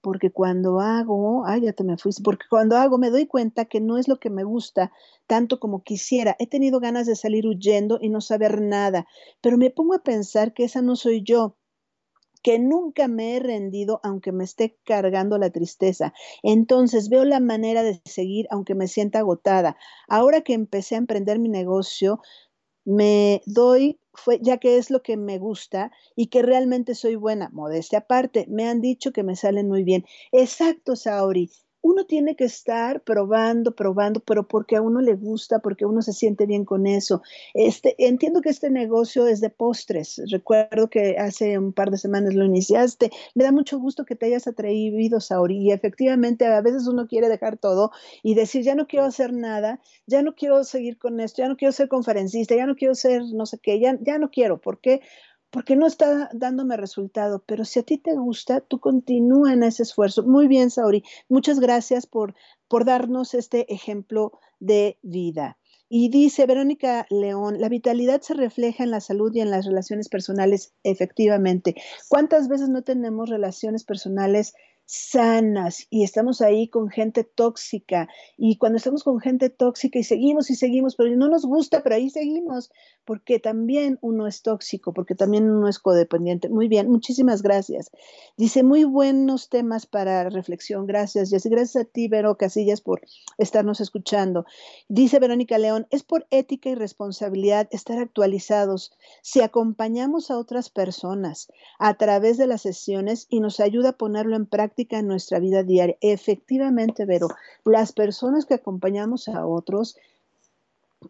[0.00, 3.80] porque cuando hago, ay, ya te me fuiste, porque cuando hago me doy cuenta que
[3.80, 4.92] no es lo que me gusta
[5.26, 6.36] tanto como quisiera.
[6.38, 9.06] He tenido ganas de salir huyendo y no saber nada,
[9.40, 11.56] pero me pongo a pensar que esa no soy yo
[12.42, 16.12] que nunca me he rendido aunque me esté cargando la tristeza.
[16.42, 19.76] Entonces veo la manera de seguir aunque me sienta agotada.
[20.08, 22.20] Ahora que empecé a emprender mi negocio,
[22.84, 27.48] me doy, fue, ya que es lo que me gusta y que realmente soy buena,
[27.52, 30.04] modestia aparte, me han dicho que me salen muy bien.
[30.32, 31.50] Exacto, Saori
[31.82, 36.12] uno tiene que estar probando, probando, pero porque a uno le gusta, porque uno se
[36.12, 37.22] siente bien con eso.
[37.54, 40.20] Este, entiendo que este negocio es de postres.
[40.30, 43.10] Recuerdo que hace un par de semanas lo iniciaste.
[43.34, 45.58] Me da mucho gusto que te hayas atrevido, Sauri.
[45.58, 47.90] Y efectivamente, a veces uno quiere dejar todo
[48.22, 51.56] y decir, ya no quiero hacer nada, ya no quiero seguir con esto, ya no
[51.56, 54.60] quiero ser conferencista, ya no quiero ser no sé qué, ya, ya no quiero.
[54.60, 55.00] ¿Por qué?
[55.50, 59.82] Porque no está dándome resultado, pero si a ti te gusta, tú continúa en ese
[59.82, 60.22] esfuerzo.
[60.22, 62.34] Muy bien, Sauri, muchas gracias por,
[62.68, 65.58] por darnos este ejemplo de vida.
[65.92, 70.08] Y dice Verónica León, la vitalidad se refleja en la salud y en las relaciones
[70.08, 71.74] personales, efectivamente.
[72.08, 74.54] ¿Cuántas veces no tenemos relaciones personales
[74.92, 80.50] sanas y estamos ahí con gente tóxica y cuando estamos con gente tóxica y seguimos
[80.50, 82.72] y seguimos, pero no nos gusta, pero ahí seguimos,
[83.04, 86.48] porque también uno es tóxico, porque también uno es codependiente.
[86.48, 87.92] Muy bien, muchísimas gracias.
[88.36, 91.30] Dice, muy buenos temas para reflexión, gracias.
[91.30, 93.00] Jessy, gracias a ti, Vero Casillas, por
[93.38, 94.44] estarnos escuchando.
[94.88, 101.46] Dice Verónica León, es por ética y responsabilidad estar actualizados si acompañamos a otras personas
[101.78, 105.62] a través de las sesiones y nos ayuda a ponerlo en práctica en nuestra vida
[105.62, 105.96] diaria.
[106.00, 107.28] Efectivamente, pero
[107.64, 109.96] las personas que acompañamos a otros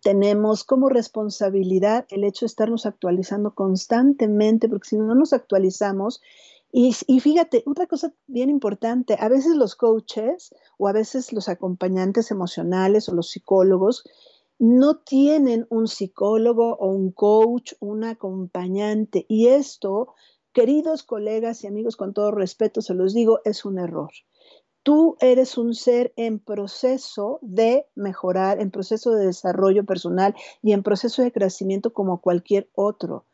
[0.03, 6.21] tenemos como responsabilidad el hecho de estarnos actualizando constantemente, porque si no nos actualizamos,
[6.73, 11.49] y, y, fíjate, otra cosa bien importante, a veces los coaches o a veces los
[11.49, 14.05] acompañantes emocionales o los psicólogos
[14.61, 20.15] no tienen un psicólogo o un coach, un acompañante, y esto
[20.53, 24.11] Queridos colegas y amigos, con todo respeto se los digo, es un error.
[24.83, 30.83] Tú eres un ser en proceso de mejorar, en proceso de desarrollo personal y en
[30.83, 33.27] proceso de crecimiento como cualquier otro.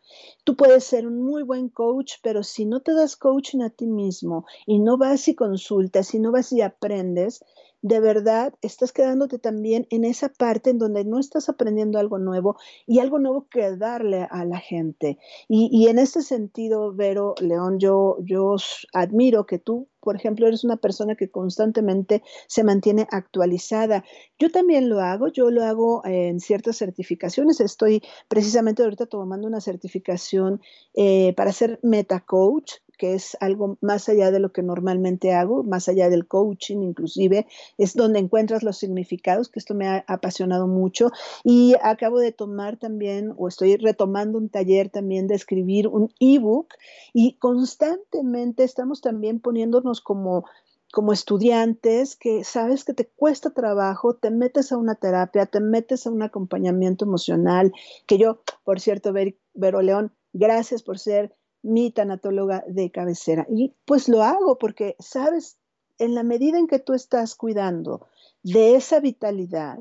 [0.44, 3.86] Tú puedes ser un muy buen coach, pero si no te das coaching a ti
[3.86, 7.42] mismo y no vas y consultas y no vas y aprendes,
[7.86, 12.56] de verdad estás quedándote también en esa parte en donde no estás aprendiendo algo nuevo
[12.84, 15.18] y algo nuevo que darle a la gente.
[15.48, 18.56] Y, en ese sentido, Vero León, yo, yo
[18.92, 24.04] admiro que tú, por ejemplo, eres una persona que constantemente se mantiene actualizada.
[24.38, 27.58] Yo también lo hago, yo lo hago en ciertas certificaciones.
[27.58, 30.60] Estoy precisamente ahorita tomando una certificación
[30.94, 35.62] eh, para ser meta coach que es algo más allá de lo que normalmente hago,
[35.62, 37.46] más allá del coaching inclusive,
[37.78, 41.10] es donde encuentras los significados, que esto me ha apasionado mucho.
[41.44, 46.68] Y acabo de tomar también, o estoy retomando un taller también de escribir un ebook
[47.12, 50.44] y constantemente estamos también poniéndonos como
[50.92, 56.06] como estudiantes que sabes que te cuesta trabajo, te metes a una terapia, te metes
[56.06, 57.72] a un acompañamiento emocional,
[58.06, 63.46] que yo, por cierto, Vero León, gracias por ser mi tanatóloga de cabecera.
[63.50, 65.58] Y pues lo hago porque, sabes,
[65.98, 68.06] en la medida en que tú estás cuidando
[68.42, 69.80] de esa vitalidad,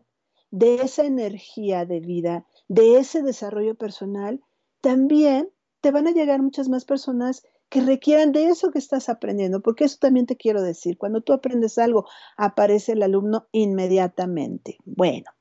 [0.51, 4.41] de esa energía de vida, de ese desarrollo personal,
[4.81, 5.49] también
[5.81, 9.85] te van a llegar muchas más personas que requieran de eso que estás aprendiendo, porque
[9.85, 12.05] eso también te quiero decir, cuando tú aprendes algo,
[12.37, 14.77] aparece el alumno inmediatamente.
[14.85, 15.31] Bueno,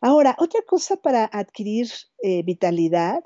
[0.00, 1.88] ahora, otra cosa para adquirir
[2.22, 3.24] eh, vitalidad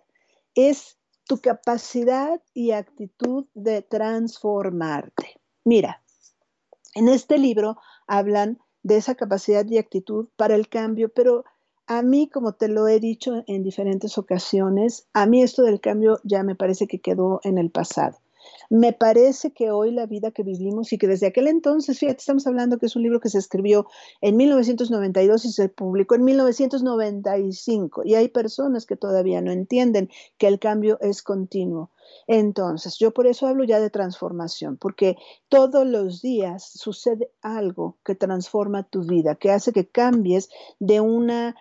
[0.54, 5.40] es tu capacidad y actitud de transformarte.
[5.64, 6.02] Mira,
[6.94, 11.44] en este libro hablan de esa capacidad y actitud para el cambio, pero
[11.86, 16.20] a mí, como te lo he dicho en diferentes ocasiones, a mí esto del cambio
[16.24, 18.18] ya me parece que quedó en el pasado.
[18.70, 22.46] Me parece que hoy la vida que vivimos y que desde aquel entonces, fíjate, estamos
[22.46, 23.86] hablando que es un libro que se escribió
[24.20, 30.08] en 1992 y se publicó en 1995 y hay personas que todavía no entienden
[30.38, 31.90] que el cambio es continuo.
[32.26, 35.16] Entonces, yo por eso hablo ya de transformación, porque
[35.48, 40.48] todos los días sucede algo que transforma tu vida, que hace que cambies
[40.78, 41.56] de una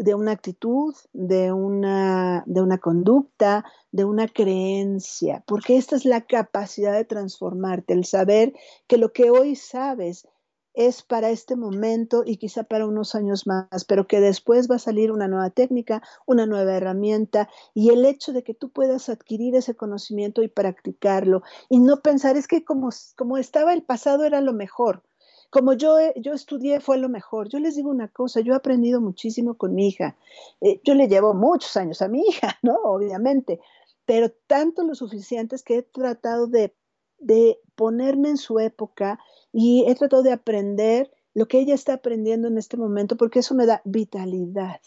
[0.00, 6.22] de una actitud, de una, de una conducta, de una creencia, porque esta es la
[6.22, 8.54] capacidad de transformarte, el saber
[8.86, 10.26] que lo que hoy sabes
[10.72, 14.78] es para este momento y quizá para unos años más, pero que después va a
[14.78, 19.54] salir una nueva técnica, una nueva herramienta y el hecho de que tú puedas adquirir
[19.54, 24.40] ese conocimiento y practicarlo y no pensar es que como, como estaba el pasado era
[24.40, 25.02] lo mejor
[25.50, 27.48] como yo, yo estudié fue lo mejor.
[27.48, 30.16] Yo les digo una cosa, yo he aprendido muchísimo con mi hija.
[30.60, 32.76] Eh, yo le llevo muchos años a mi hija, ¿no?
[32.84, 33.60] Obviamente,
[34.06, 36.74] pero tanto lo suficientes que he tratado de,
[37.18, 39.18] de ponerme en su época
[39.52, 43.54] y he tratado de aprender lo que ella está aprendiendo en este momento, porque eso
[43.54, 44.80] me da vitalidad,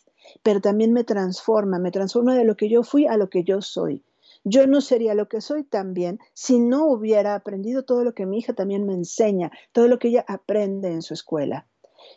[0.44, 3.62] pero también me transforma, me transforma de lo que yo fui a lo que yo
[3.62, 4.04] soy.
[4.44, 8.40] Yo no sería lo que soy también si no hubiera aprendido todo lo que mi
[8.40, 11.68] hija también me enseña, todo lo que ella aprende en su escuela.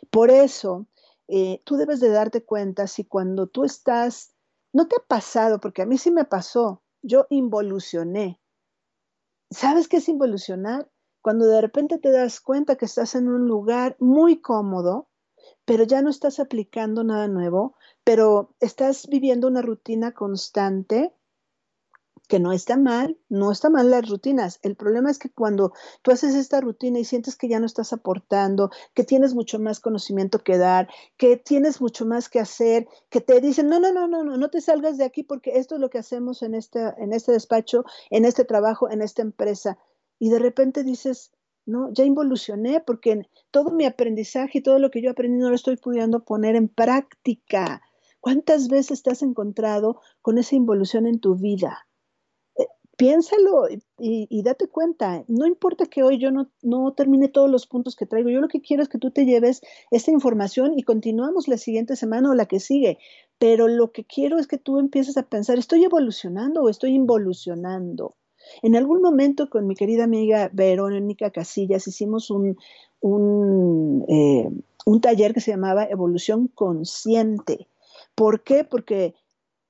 [0.09, 0.87] Por eso,
[1.27, 4.33] eh, tú debes de darte cuenta si cuando tú estás,
[4.73, 8.41] no te ha pasado, porque a mí sí me pasó, yo involucioné.
[9.49, 10.89] ¿Sabes qué es involucionar?
[11.21, 15.07] Cuando de repente te das cuenta que estás en un lugar muy cómodo,
[15.65, 21.13] pero ya no estás aplicando nada nuevo, pero estás viviendo una rutina constante
[22.27, 24.59] que no está mal, no está mal las rutinas.
[24.61, 27.93] El problema es que cuando tú haces esta rutina y sientes que ya no estás
[27.93, 33.21] aportando, que tienes mucho más conocimiento que dar, que tienes mucho más que hacer, que
[33.21, 35.81] te dicen, no, no, no, no, no, no te salgas de aquí porque esto es
[35.81, 39.77] lo que hacemos en este, en este despacho, en este trabajo, en esta empresa.
[40.19, 41.31] Y de repente dices,
[41.65, 43.21] no, ya involucioné porque
[43.51, 46.69] todo mi aprendizaje y todo lo que yo aprendí no lo estoy pudiendo poner en
[46.69, 47.81] práctica.
[48.19, 51.86] ¿Cuántas veces te has encontrado con esa involución en tu vida?
[52.97, 53.67] Piénsalo
[53.99, 58.07] y, date cuenta, no importa que hoy yo no, no, termine todos los puntos que
[58.07, 61.57] traigo, yo lo que quiero es que tú te lleves esta información y continuamos la
[61.57, 62.97] siguiente semana o la que sigue,
[63.37, 68.15] pero lo que quiero es que tú empieces a pensar, ¿estoy evolucionando o estoy involucionando?
[68.63, 72.57] En algún momento con mi querida amiga Verónica Casillas hicimos un,
[72.99, 74.49] un, eh,
[74.85, 77.67] un taller que se llamaba Evolución Consciente.
[78.15, 78.63] ¿Por qué?
[78.63, 79.13] Porque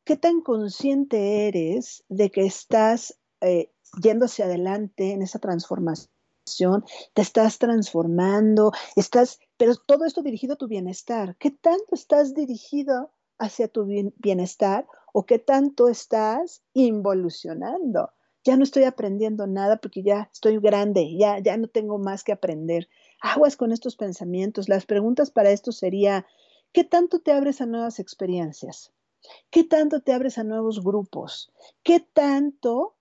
[0.07, 6.85] ¿Qué tan consciente eres de que estás eh, yendo hacia adelante en esa transformación?
[7.13, 11.35] Te estás transformando, estás, pero todo esto dirigido a tu bienestar.
[11.35, 13.85] ¿Qué tanto estás dirigido hacia tu
[14.15, 18.11] bienestar o qué tanto estás involucionando?
[18.45, 22.31] Ya no estoy aprendiendo nada porque ya estoy grande, ya, ya no tengo más que
[22.31, 22.87] aprender.
[23.21, 24.69] Aguas con estos pensamientos.
[24.69, 26.25] Las preguntas para esto sería,
[26.71, 28.93] ¿qué tanto te abres a nuevas experiencias?
[29.49, 31.51] ¿Qué tanto te abres a nuevos grupos?
[31.83, 32.95] ¿Qué tanto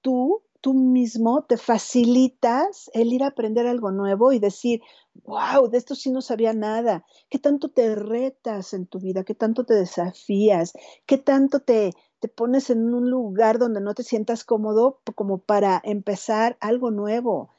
[0.00, 4.80] tú, tú mismo te facilitas el ir a aprender algo nuevo y decir,
[5.24, 7.04] wow, de esto sí no sabía nada?
[7.28, 9.24] ¿Qué tanto te retas en tu vida?
[9.24, 10.72] ¿Qué tanto te desafías?
[11.06, 15.80] ¿Qué tanto te, te pones en un lugar donde no te sientas cómodo como para
[15.84, 17.50] empezar algo nuevo?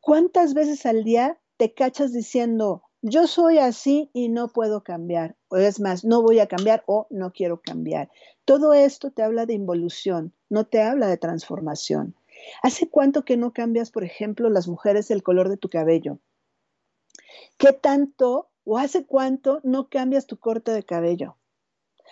[0.00, 5.56] ¿Cuántas veces al día te cachas diciendo, yo soy así y no puedo cambiar, o
[5.56, 8.10] es más, no voy a cambiar o no quiero cambiar.
[8.44, 12.16] Todo esto te habla de involución, no te habla de transformación.
[12.62, 16.18] ¿Hace cuánto que no cambias, por ejemplo, las mujeres el color de tu cabello?
[17.56, 21.36] ¿Qué tanto o hace cuánto no cambias tu corte de cabello?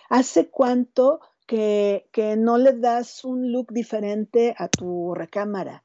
[0.09, 5.83] ¿Hace cuánto que, que no le das un look diferente a tu recámara?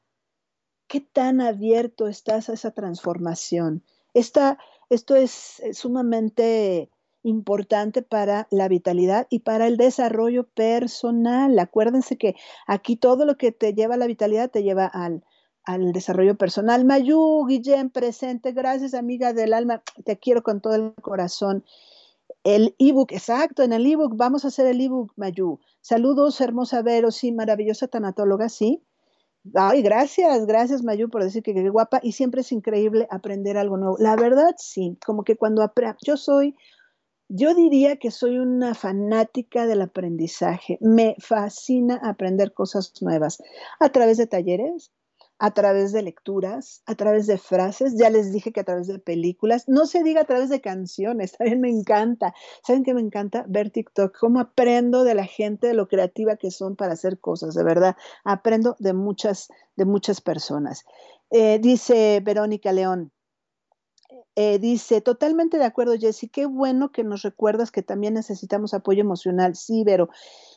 [0.87, 3.83] ¿Qué tan abierto estás a esa transformación?
[4.15, 4.59] Esta,
[4.93, 6.91] esto es eh, sumamente
[7.23, 11.59] importante para la vitalidad y para el desarrollo personal.
[11.59, 12.35] Acuérdense que
[12.67, 15.25] aquí todo lo que te lleva a la vitalidad te lleva al,
[15.65, 16.85] al desarrollo personal.
[16.85, 18.53] Mayu, Guillén, presente.
[18.53, 19.83] Gracias, amiga del alma.
[20.05, 21.65] Te quiero con todo el corazón.
[22.45, 25.61] El ebook, exacto, en el ebook, vamos a hacer el ebook, Mayu.
[25.81, 28.83] Saludos, hermosa Vero, sí, maravillosa tanatóloga, sí.
[29.55, 33.77] Ay, gracias, gracias Mayu por decir que qué guapa y siempre es increíble aprender algo
[33.77, 33.97] nuevo.
[33.99, 35.69] La verdad, sí, como que cuando
[36.07, 36.55] yo soy,
[37.29, 40.79] yo diría que soy una fanática del aprendizaje.
[40.81, 43.43] Me fascina aprender cosas nuevas
[43.81, 44.93] a través de talleres,
[45.39, 48.99] a través de lecturas, a través de frases, ya les dije que a través de
[48.99, 52.35] películas, no se diga a través de canciones, también me encanta.
[52.65, 53.45] ¿Saben qué me encanta?
[53.49, 57.55] Ver TikTok, cómo aprendo de la gente, de lo creativa que son para hacer cosas,
[57.55, 60.85] de verdad, aprendo de muchas, de muchas personas.
[61.31, 63.11] Eh, dice Verónica León,
[64.35, 69.01] eh, dice, totalmente de acuerdo, Jessy, qué bueno que nos recuerdas que también necesitamos apoyo
[69.01, 69.57] emocional.
[69.57, 70.09] Sí, pero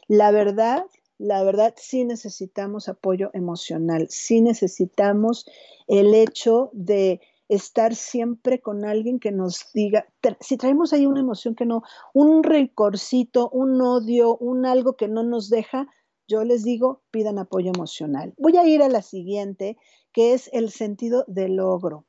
[0.08, 0.86] la verdad
[1.18, 5.46] la verdad sí necesitamos apoyo emocional, sí necesitamos
[5.88, 10.08] el hecho de estar siempre con alguien que nos diga,
[10.40, 15.24] si traemos ahí una emoción que no, un recorcito, un odio, un algo que no
[15.24, 15.88] nos deja,
[16.28, 18.34] yo les digo, pidan apoyo emocional.
[18.38, 19.78] Voy a ir a la siguiente,
[20.12, 22.06] que es el sentido de logro.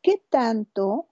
[0.00, 1.08] ¿Qué tanto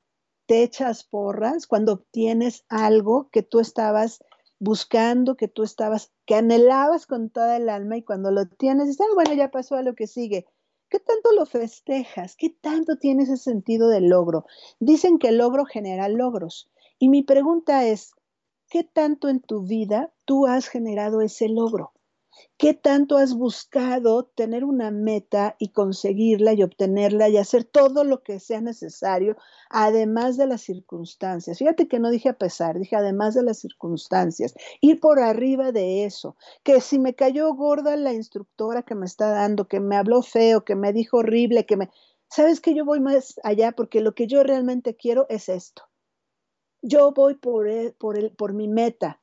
[0.47, 4.22] te echas porras cuando obtienes algo que tú estabas
[4.59, 9.07] buscando, que tú estabas, que anhelabas con toda el alma y cuando lo tienes, dices,
[9.09, 10.47] ah, bueno, ya pasó a lo que sigue.
[10.89, 12.37] ¿Qué tanto lo festejas?
[12.37, 14.47] ¿Qué tanto tienes ese sentido de logro?
[14.79, 16.71] Dicen que el logro genera logros.
[16.99, 18.13] Y mi pregunta es,
[18.69, 21.93] ¿qué tanto en tu vida tú has generado ese logro?
[22.59, 28.22] ¿Qué tanto has buscado tener una meta y conseguirla y obtenerla y hacer todo lo
[28.22, 29.37] que sea necesario,
[29.68, 31.59] además de las circunstancias?
[31.59, 34.55] Fíjate que no dije a pesar, dije además de las circunstancias.
[34.80, 36.37] Ir por arriba de eso.
[36.62, 40.64] Que si me cayó gorda la instructora que me está dando, que me habló feo,
[40.64, 41.91] que me dijo horrible, que me...
[42.28, 43.72] ¿Sabes que yo voy más allá?
[43.72, 45.82] Porque lo que yo realmente quiero es esto.
[46.80, 47.66] Yo voy por,
[47.99, 49.20] por, el, por mi meta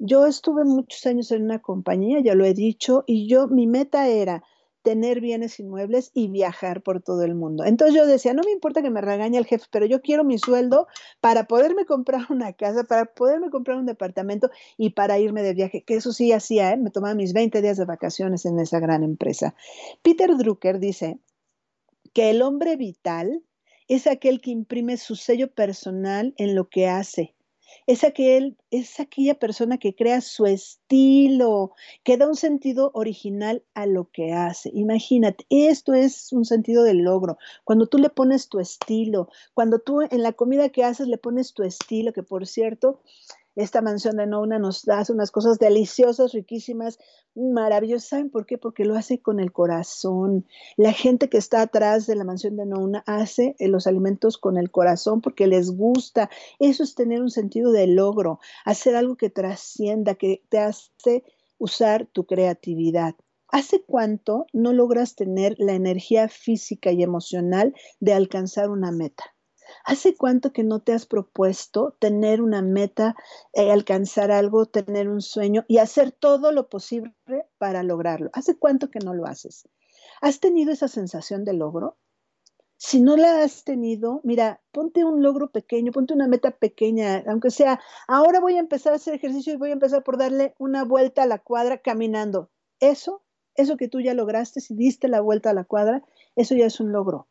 [0.00, 4.08] yo estuve muchos años en una compañía, ya lo he dicho, y yo, mi meta
[4.08, 4.42] era
[4.82, 7.64] tener bienes inmuebles y viajar por todo el mundo.
[7.64, 10.38] Entonces yo decía, no me importa que me regañe el jefe, pero yo quiero mi
[10.38, 10.86] sueldo
[11.20, 15.84] para poderme comprar una casa, para poderme comprar un departamento y para irme de viaje,
[15.84, 16.78] que eso sí hacía, ¿eh?
[16.78, 19.54] me tomaba mis 20 días de vacaciones en esa gran empresa.
[20.00, 21.18] Peter Drucker dice
[22.14, 23.44] que el hombre vital
[23.86, 27.34] es aquel que imprime su sello personal en lo que hace
[27.86, 31.72] es, aquel, es aquella persona que crea su estilo,
[32.04, 34.70] que da un sentido original a lo que hace.
[34.74, 37.38] Imagínate, esto es un sentido del logro.
[37.64, 41.54] Cuando tú le pones tu estilo, cuando tú en la comida que haces le pones
[41.54, 43.00] tu estilo, que por cierto,
[43.62, 46.98] esta mansión de Nona nos da unas cosas deliciosas, riquísimas,
[47.34, 48.08] maravillosas.
[48.08, 48.58] ¿Saben por qué?
[48.58, 50.46] Porque lo hace con el corazón.
[50.76, 54.56] La gente que está atrás de la mansión de Nona hace eh, los alimentos con
[54.56, 56.30] el corazón porque les gusta.
[56.58, 61.24] Eso es tener un sentido de logro, hacer algo que trascienda, que te hace
[61.58, 63.14] usar tu creatividad.
[63.48, 69.24] ¿Hace cuánto no logras tener la energía física y emocional de alcanzar una meta?
[69.84, 73.14] ¿Hace cuánto que no te has propuesto tener una meta,
[73.52, 77.14] eh, alcanzar algo, tener un sueño y hacer todo lo posible
[77.58, 78.30] para lograrlo?
[78.32, 79.68] ¿Hace cuánto que no lo haces?
[80.20, 81.96] ¿Has tenido esa sensación de logro?
[82.76, 87.50] Si no la has tenido, mira, ponte un logro pequeño, ponte una meta pequeña, aunque
[87.50, 90.84] sea, ahora voy a empezar a hacer ejercicio y voy a empezar por darle una
[90.84, 92.50] vuelta a la cuadra caminando.
[92.80, 93.22] Eso,
[93.54, 96.02] eso que tú ya lograste, si diste la vuelta a la cuadra,
[96.36, 97.28] eso ya es un logro.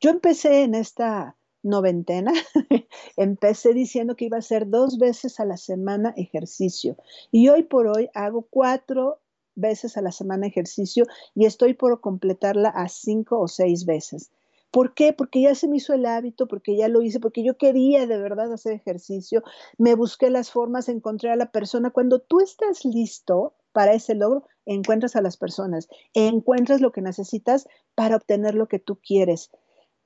[0.00, 1.36] Yo empecé en esta
[1.66, 2.32] noventena,
[3.16, 6.96] empecé diciendo que iba a hacer dos veces a la semana ejercicio
[7.30, 9.20] y hoy por hoy hago cuatro
[9.54, 11.04] veces a la semana ejercicio
[11.34, 14.30] y estoy por completarla a cinco o seis veces.
[14.70, 15.12] ¿Por qué?
[15.12, 18.18] Porque ya se me hizo el hábito, porque ya lo hice, porque yo quería de
[18.18, 19.42] verdad hacer ejercicio,
[19.78, 21.90] me busqué las formas, encontré a la persona.
[21.90, 27.66] Cuando tú estás listo para ese logro, encuentras a las personas, encuentras lo que necesitas
[27.94, 29.50] para obtener lo que tú quieres.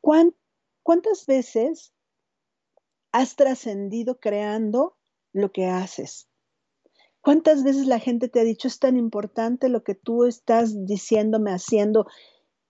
[0.00, 0.39] ¿Cuánto
[0.82, 1.92] ¿Cuántas veces
[3.12, 4.96] has trascendido creando
[5.32, 6.28] lo que haces?
[7.20, 11.52] ¿Cuántas veces la gente te ha dicho es tan importante lo que tú estás diciéndome,
[11.52, 12.06] haciendo,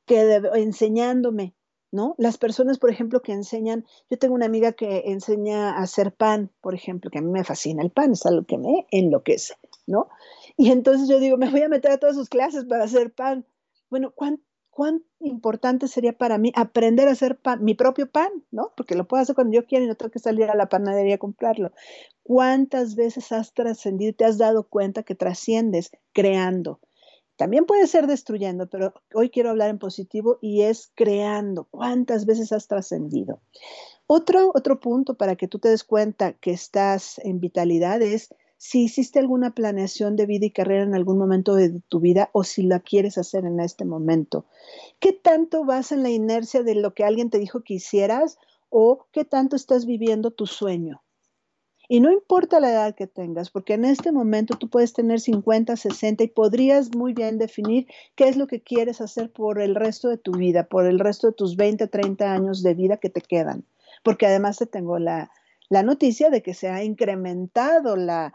[0.06, 1.54] que enseñándome?
[1.92, 2.14] ¿No?
[2.18, 6.52] Las personas, por ejemplo, que enseñan, yo tengo una amiga que enseña a hacer pan,
[6.60, 9.54] por ejemplo, que a mí me fascina el pan, es algo que me enloquece,
[9.88, 10.08] ¿no?
[10.56, 13.44] Y entonces yo digo, me voy a meter a todas sus clases para hacer pan.
[13.88, 14.44] Bueno, ¿cuánto?
[14.80, 18.72] Cuán importante sería para mí aprender a hacer pan, mi propio pan, ¿no?
[18.78, 21.16] Porque lo puedo hacer cuando yo quiera y no tengo que salir a la panadería
[21.16, 21.72] a comprarlo.
[22.22, 26.80] ¿Cuántas veces has trascendido y te has dado cuenta que trasciendes creando?
[27.36, 31.64] También puede ser destruyendo, pero hoy quiero hablar en positivo y es creando.
[31.70, 33.42] ¿Cuántas veces has trascendido?
[34.06, 38.82] Otro, otro punto para que tú te des cuenta que estás en vitalidad es si
[38.82, 42.62] hiciste alguna planeación de vida y carrera en algún momento de tu vida o si
[42.62, 44.44] la quieres hacer en este momento.
[44.98, 48.36] ¿Qué tanto vas en la inercia de lo que alguien te dijo que hicieras
[48.68, 51.02] o qué tanto estás viviendo tu sueño?
[51.88, 55.74] Y no importa la edad que tengas, porque en este momento tú puedes tener 50,
[55.74, 60.10] 60 y podrías muy bien definir qué es lo que quieres hacer por el resto
[60.10, 63.22] de tu vida, por el resto de tus 20, 30 años de vida que te
[63.22, 63.64] quedan.
[64.02, 65.30] Porque además te tengo la,
[65.70, 68.34] noticia de que se ha incrementado la,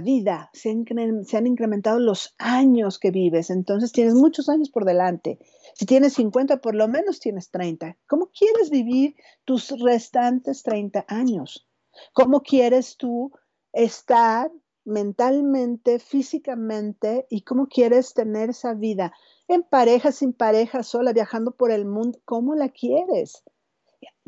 [0.00, 5.38] vida, se, han incrementado los años que vives, entonces tienes muchos años por delante.
[5.74, 7.96] Si tienes 50, por lo menos tienes 30.
[8.06, 9.14] ¿Cómo quieres vivir
[9.44, 11.66] tus restantes 30 años?
[12.12, 13.32] ¿Cómo quieres tú
[13.72, 14.50] estar
[14.84, 19.12] mentalmente, físicamente y cómo quieres tener esa vida
[19.48, 22.18] en pareja, sin pareja, sola, viajando por el mundo?
[22.24, 23.42] ¿Cómo la quieres?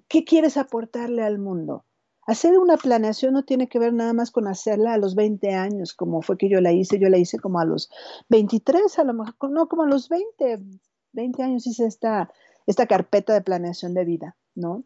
[0.08, 1.84] ¿Qué quieres aportarle al mundo?
[2.26, 5.92] Hacer una planeación no tiene que ver nada más con hacerla a los 20 años,
[5.92, 6.98] como fue que yo la hice.
[6.98, 7.90] Yo la hice como a los
[8.28, 10.60] 23, a lo mejor, no, como a los 20,
[11.12, 12.30] 20 años hice esta,
[12.66, 14.84] esta carpeta de planeación de vida, ¿no?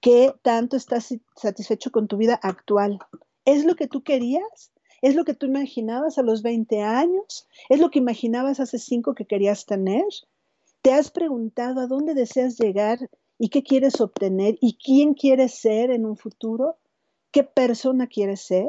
[0.00, 2.98] ¿Qué tanto estás satisfecho con tu vida actual?
[3.44, 4.72] ¿Es lo que tú querías?
[5.02, 7.46] ¿Es lo que tú imaginabas a los 20 años?
[7.68, 10.06] ¿Es lo que imaginabas hace 5 que querías tener?
[10.82, 15.90] ¿Te has preguntado a dónde deseas llegar y qué quieres obtener y quién quieres ser
[15.90, 16.76] en un futuro?
[17.30, 18.68] ¿Qué persona quieres ser?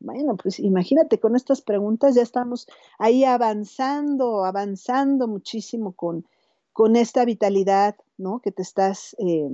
[0.00, 2.66] Bueno, pues imagínate, con estas preguntas ya estamos
[2.98, 6.26] ahí avanzando, avanzando muchísimo con,
[6.72, 8.40] con esta vitalidad, ¿no?
[8.40, 9.14] Que te estás...
[9.18, 9.48] Eh,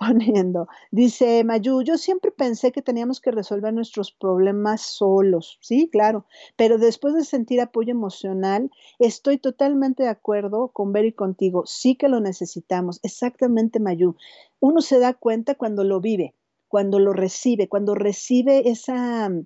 [0.00, 0.66] poniendo.
[0.90, 5.58] Dice Mayu, yo siempre pensé que teníamos que resolver nuestros problemas solos.
[5.60, 6.24] Sí, claro,
[6.56, 11.64] pero después de sentir apoyo emocional, estoy totalmente de acuerdo con Ver y contigo.
[11.66, 12.98] Sí que lo necesitamos.
[13.02, 14.16] Exactamente, Mayu.
[14.58, 16.34] Uno se da cuenta cuando lo vive,
[16.68, 19.44] cuando lo recibe, cuando recibe esa, em,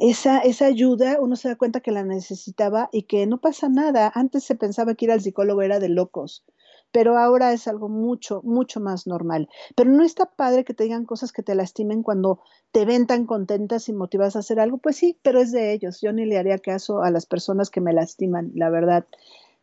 [0.00, 4.10] esa, esa, ayuda, uno se da cuenta que la necesitaba y que no pasa nada.
[4.14, 6.44] Antes se pensaba que ir al psicólogo era de locos
[6.96, 9.50] pero ahora es algo mucho, mucho más normal.
[9.74, 12.40] Pero no está padre que te digan cosas que te lastimen cuando
[12.72, 14.78] te ven tan contentas y motivadas a hacer algo.
[14.78, 16.00] Pues sí, pero es de ellos.
[16.00, 19.04] Yo ni le haría caso a las personas que me lastiman, la verdad.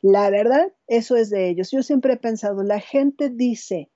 [0.03, 1.71] La verdad, eso es de ellos.
[1.71, 3.89] Yo siempre he pensado, la gente dice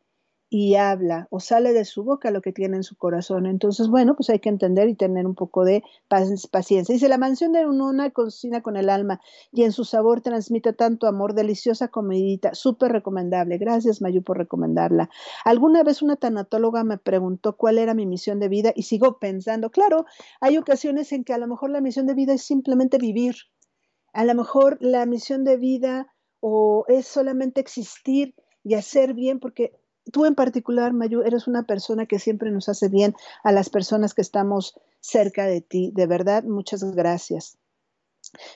[0.50, 3.46] y habla o sale de su boca lo que tiene en su corazón.
[3.46, 6.94] Entonces, bueno, pues hay que entender y tener un poco de paciencia.
[6.94, 9.20] Dice, la mansión de una cocina con el alma
[9.52, 13.58] y en su sabor transmite tanto amor, deliciosa comidita, súper recomendable.
[13.58, 15.10] Gracias, Mayu, por recomendarla.
[15.44, 19.70] Alguna vez una tanatóloga me preguntó cuál era mi misión de vida y sigo pensando,
[19.70, 20.06] claro,
[20.40, 23.36] hay ocasiones en que a lo mejor la misión de vida es simplemente vivir.
[24.14, 26.08] A lo mejor la misión de vida
[26.40, 28.34] o es solamente existir
[28.64, 29.74] y hacer bien, porque
[30.12, 34.14] tú en particular, Mayu, eres una persona que siempre nos hace bien a las personas
[34.14, 35.92] que estamos cerca de ti.
[35.94, 37.58] De verdad, muchas gracias.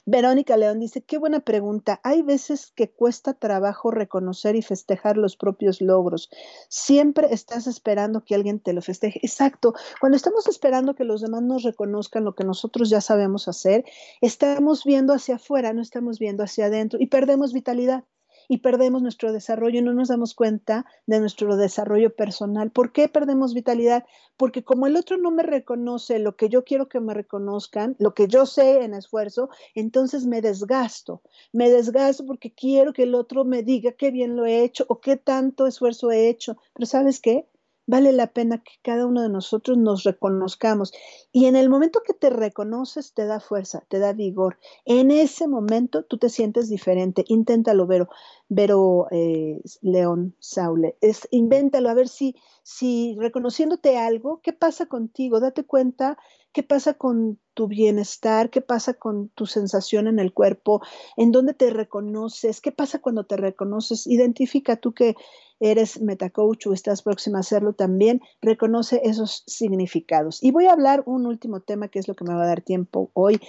[0.05, 1.99] Verónica León dice, qué buena pregunta.
[2.03, 6.29] Hay veces que cuesta trabajo reconocer y festejar los propios logros.
[6.69, 9.19] Siempre estás esperando que alguien te lo festeje.
[9.23, 9.73] Exacto.
[9.99, 13.85] Cuando estamos esperando que los demás nos reconozcan lo que nosotros ya sabemos hacer,
[14.21, 18.03] estamos viendo hacia afuera, no estamos viendo hacia adentro y perdemos vitalidad
[18.51, 22.69] y perdemos nuestro desarrollo y no nos damos cuenta de nuestro desarrollo personal.
[22.69, 24.03] ¿Por qué perdemos vitalidad?
[24.35, 28.13] Porque como el otro no me reconoce lo que yo quiero que me reconozcan, lo
[28.13, 31.21] que yo sé en esfuerzo, entonces me desgasto.
[31.53, 34.99] Me desgasto porque quiero que el otro me diga qué bien lo he hecho o
[34.99, 36.57] qué tanto esfuerzo he hecho.
[36.73, 37.47] Pero ¿sabes qué?
[37.91, 40.93] vale la pena que cada uno de nosotros nos reconozcamos.
[41.33, 44.57] Y en el momento que te reconoces, te da fuerza, te da vigor.
[44.85, 47.25] En ese momento tú te sientes diferente.
[47.27, 48.07] Inténtalo, Vero,
[48.53, 50.97] Vero eh, León Saule.
[50.99, 55.39] Es, invéntalo, a ver si, si reconociéndote algo, ¿qué pasa contigo?
[55.39, 56.17] Date cuenta
[56.51, 60.81] qué pasa con tu bienestar, qué pasa con tu sensación en el cuerpo,
[61.15, 64.05] en dónde te reconoces, qué pasa cuando te reconoces.
[64.05, 65.15] Identifica tú que
[65.61, 70.43] eres metacoach o estás próxima a hacerlo también, reconoce esos significados.
[70.43, 72.61] Y voy a hablar un último tema que es lo que me va a dar
[72.61, 73.39] tiempo hoy,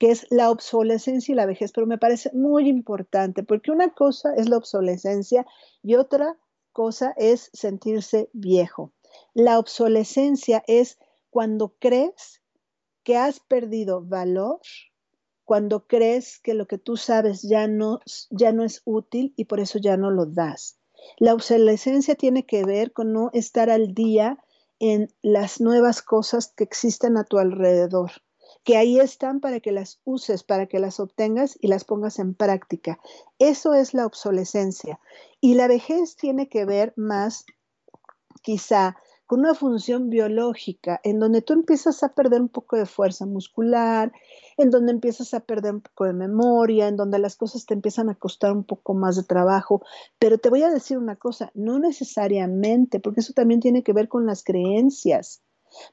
[0.00, 4.34] que es la obsolescencia y la vejez, pero me parece muy importante porque una cosa
[4.34, 5.46] es la obsolescencia
[5.82, 6.38] y otra
[6.72, 8.94] cosa es sentirse viejo.
[9.34, 10.98] La obsolescencia es
[11.28, 12.40] cuando crees
[13.02, 14.60] que has perdido valor,
[15.44, 19.60] cuando crees que lo que tú sabes ya no, ya no es útil y por
[19.60, 20.78] eso ya no lo das.
[21.18, 24.38] La obsolescencia tiene que ver con no estar al día
[24.78, 28.12] en las nuevas cosas que existen a tu alrededor,
[28.64, 32.34] que ahí están para que las uses, para que las obtengas y las pongas en
[32.34, 32.98] práctica.
[33.38, 35.00] Eso es la obsolescencia.
[35.40, 37.46] Y la vejez tiene que ver más
[38.42, 38.96] quizá
[39.30, 44.12] con una función biológica en donde tú empiezas a perder un poco de fuerza muscular,
[44.56, 48.10] en donde empiezas a perder un poco de memoria, en donde las cosas te empiezan
[48.10, 49.82] a costar un poco más de trabajo.
[50.18, 54.08] Pero te voy a decir una cosa, no necesariamente, porque eso también tiene que ver
[54.08, 55.42] con las creencias.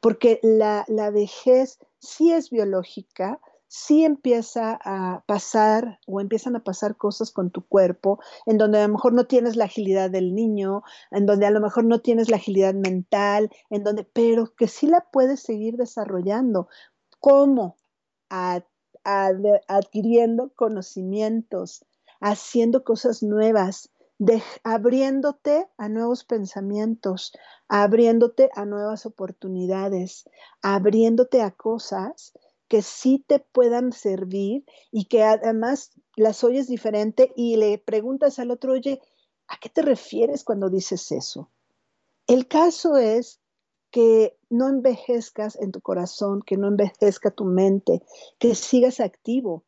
[0.02, 6.96] porque la, la vejez sí es biológica, sí empieza a pasar o empiezan a pasar
[6.96, 10.84] cosas con tu cuerpo, en donde a lo mejor no tienes la agilidad del niño,
[11.12, 14.88] en donde a lo mejor no tienes la agilidad mental, en donde, pero que sí
[14.88, 16.70] la puedes seguir desarrollando.
[17.20, 17.76] ¿Cómo?
[19.04, 21.86] adquiriendo conocimientos,
[22.20, 23.90] haciendo cosas nuevas,
[24.64, 27.34] abriéndote a nuevos pensamientos,
[27.68, 30.30] abriéndote a nuevas oportunidades,
[30.62, 32.34] abriéndote a cosas
[32.68, 38.52] que sí te puedan servir y que además las oyes diferente y le preguntas al
[38.52, 39.02] otro, oye,
[39.48, 41.50] ¿a qué te refieres cuando dices eso?
[42.28, 43.40] El caso es
[43.92, 48.02] que no envejezcas en tu corazón, que no envejezca tu mente,
[48.38, 49.64] que sigas activo,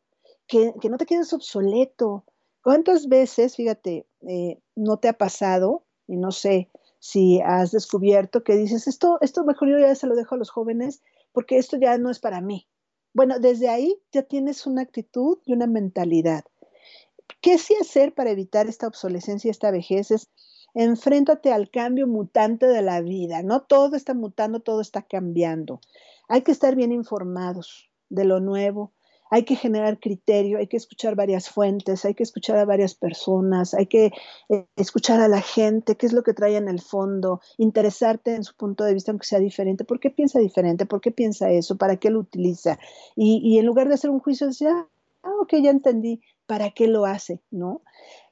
[0.45, 2.25] que, no te quedes obsoleto.
[2.61, 8.55] ¿Cuántas veces, fíjate, eh, no te ha pasado, y no sé si has descubierto que
[8.55, 11.01] dices, esto, esto mejor yo ya se lo dejo a los jóvenes
[11.31, 12.67] porque esto ya no es para mí?
[13.13, 16.43] Bueno, desde ahí ya tienes una actitud y una mentalidad.
[17.41, 20.11] ¿Qué sí hacer para evitar esta obsolescencia y esta vejez?
[20.11, 20.29] Es
[20.73, 23.41] enfréntate al cambio mutante de la vida.
[23.43, 25.79] No todo está mutando, todo está cambiando.
[26.27, 28.93] Hay que estar bien informados de lo nuevo,
[29.29, 33.73] hay que generar criterio, hay que escuchar varias fuentes, hay que escuchar a varias personas,
[33.73, 34.11] hay que
[34.49, 38.43] eh, escuchar a la gente, qué es lo que trae en el fondo, interesarte en
[38.43, 41.77] su punto de vista, aunque sea diferente, por qué piensa diferente, por qué piensa eso,
[41.77, 42.79] para qué lo utiliza.
[43.15, 44.87] Y, en lugar de hacer un juicio, decir, ah,
[45.41, 47.41] ok, ya entendí, ¿para qué lo hace?
[47.51, 47.81] ¿No?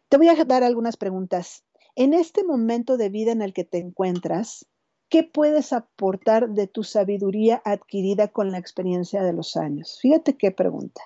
[0.10, 1.64] Te voy a dar algunas preguntas.
[1.96, 4.66] En este momento de vida en el que te encuentras,
[5.10, 10.00] ¿Qué puedes aportar de tu sabiduría adquirida con la experiencia de los años?
[10.02, 11.02] Fíjate qué pregunta.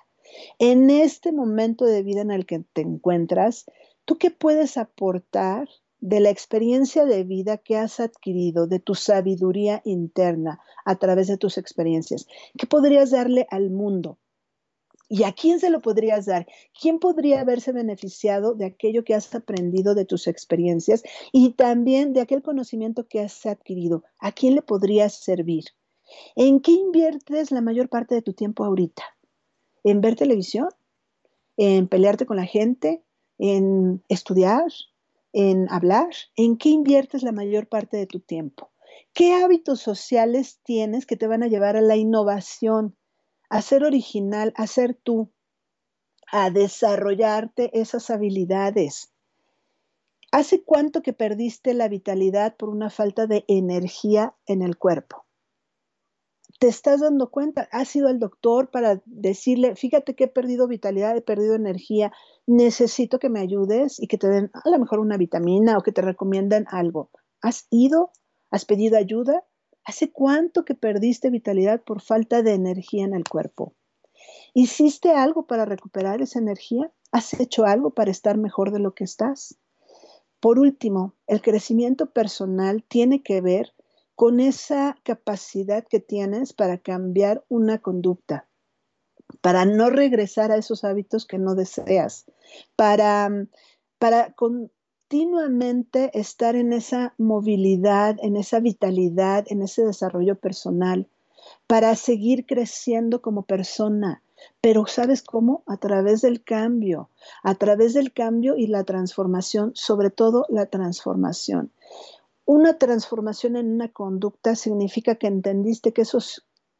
[0.58, 3.66] En este momento de vida en el que te encuentras,
[4.04, 5.68] ¿tú qué puedes aportar
[6.00, 11.36] de la experiencia de vida que has adquirido, de tu sabiduría interna a través de
[11.36, 12.26] tus experiencias?
[12.58, 14.18] ¿Qué podrías darle al mundo?
[15.14, 16.46] ¿Y a quién se lo podrías dar?
[16.80, 21.02] ¿Quién podría haberse beneficiado de aquello que has aprendido de tus experiencias
[21.32, 24.04] y también de aquel conocimiento que has adquirido?
[24.18, 25.64] ¿A quién le podrías servir?
[26.34, 29.02] ¿En qué inviertes la mayor parte de tu tiempo ahorita?
[29.84, 30.70] ¿En ver televisión?
[31.58, 33.02] ¿En pelearte con la gente?
[33.36, 34.72] ¿En estudiar?
[35.34, 36.08] ¿En hablar?
[36.36, 38.70] ¿En qué inviertes la mayor parte de tu tiempo?
[39.12, 42.96] ¿Qué hábitos sociales tienes que te van a llevar a la innovación?
[43.52, 45.30] A ser original, a ser tú,
[46.32, 49.12] a desarrollarte esas habilidades.
[50.30, 55.26] ¿Hace cuánto que perdiste la vitalidad por una falta de energía en el cuerpo?
[56.60, 57.68] ¿Te estás dando cuenta?
[57.72, 62.10] ¿Has ido al doctor para decirle, fíjate que he perdido vitalidad, he perdido energía,
[62.46, 65.92] necesito que me ayudes y que te den a lo mejor una vitamina o que
[65.92, 67.10] te recomienden algo?
[67.42, 68.12] ¿Has ido?
[68.50, 69.44] ¿Has pedido ayuda?
[69.84, 73.74] ¿Hace cuánto que perdiste vitalidad por falta de energía en el cuerpo?
[74.54, 76.92] ¿Hiciste algo para recuperar esa energía?
[77.10, 79.58] ¿Has hecho algo para estar mejor de lo que estás?
[80.40, 83.74] Por último, el crecimiento personal tiene que ver
[84.14, 88.48] con esa capacidad que tienes para cambiar una conducta,
[89.40, 92.26] para no regresar a esos hábitos que no deseas,
[92.76, 93.30] para,
[93.98, 94.70] para con,
[95.12, 101.06] continuamente estar en esa movilidad, en esa vitalidad, en ese desarrollo personal,
[101.66, 104.22] para seguir creciendo como persona.
[104.62, 105.64] Pero ¿sabes cómo?
[105.66, 107.10] A través del cambio,
[107.42, 111.70] a través del cambio y la transformación, sobre todo la transformación.
[112.46, 116.20] Una transformación en una conducta significa que entendiste que eso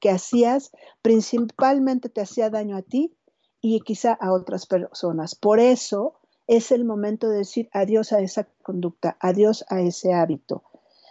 [0.00, 0.72] que hacías
[1.02, 3.12] principalmente te hacía daño a ti
[3.60, 5.34] y quizá a otras personas.
[5.34, 6.14] Por eso,
[6.46, 10.62] es el momento de decir adiós a esa conducta, adiós a ese hábito.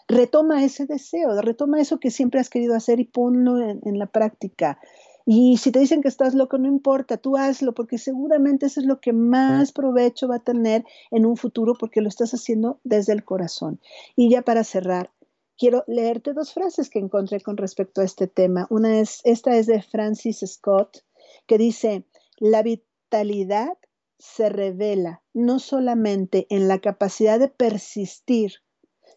[0.07, 4.79] Retoma ese deseo, retoma eso que siempre has querido hacer y ponlo en, la práctica.
[5.25, 8.85] Y si te dicen que estás loco, no importa, tú hazlo, porque seguramente eso es
[8.85, 13.13] lo que más provecho va a tener en un futuro, porque lo estás haciendo desde
[13.13, 13.79] el corazón.
[14.15, 15.11] Y ya para cerrar,
[15.57, 18.67] quiero leerte dos frases que encontré con respecto a este tema.
[18.69, 21.05] Una es, esta es de Francis Scott,
[21.45, 22.03] que dice,
[22.37, 23.77] la vitalidad
[24.21, 28.53] se revela no solamente en la capacidad de persistir,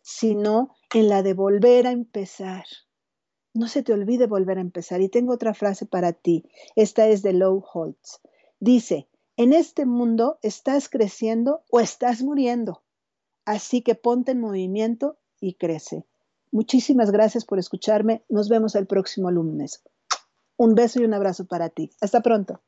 [0.00, 2.64] sino en la de volver a empezar.
[3.52, 5.02] No se te olvide volver a empezar.
[5.02, 6.44] Y tengo otra frase para ti.
[6.74, 8.20] Esta es de Low Holtz.
[8.61, 12.82] Dice, en este mundo estás creciendo o estás muriendo.
[13.44, 16.07] Así que ponte en movimiento y crece.
[16.50, 18.24] Muchísimas gracias por escucharme.
[18.30, 19.82] Nos vemos el próximo lunes.
[20.57, 21.90] Un beso y un abrazo para ti.
[22.00, 22.62] Hasta pronto.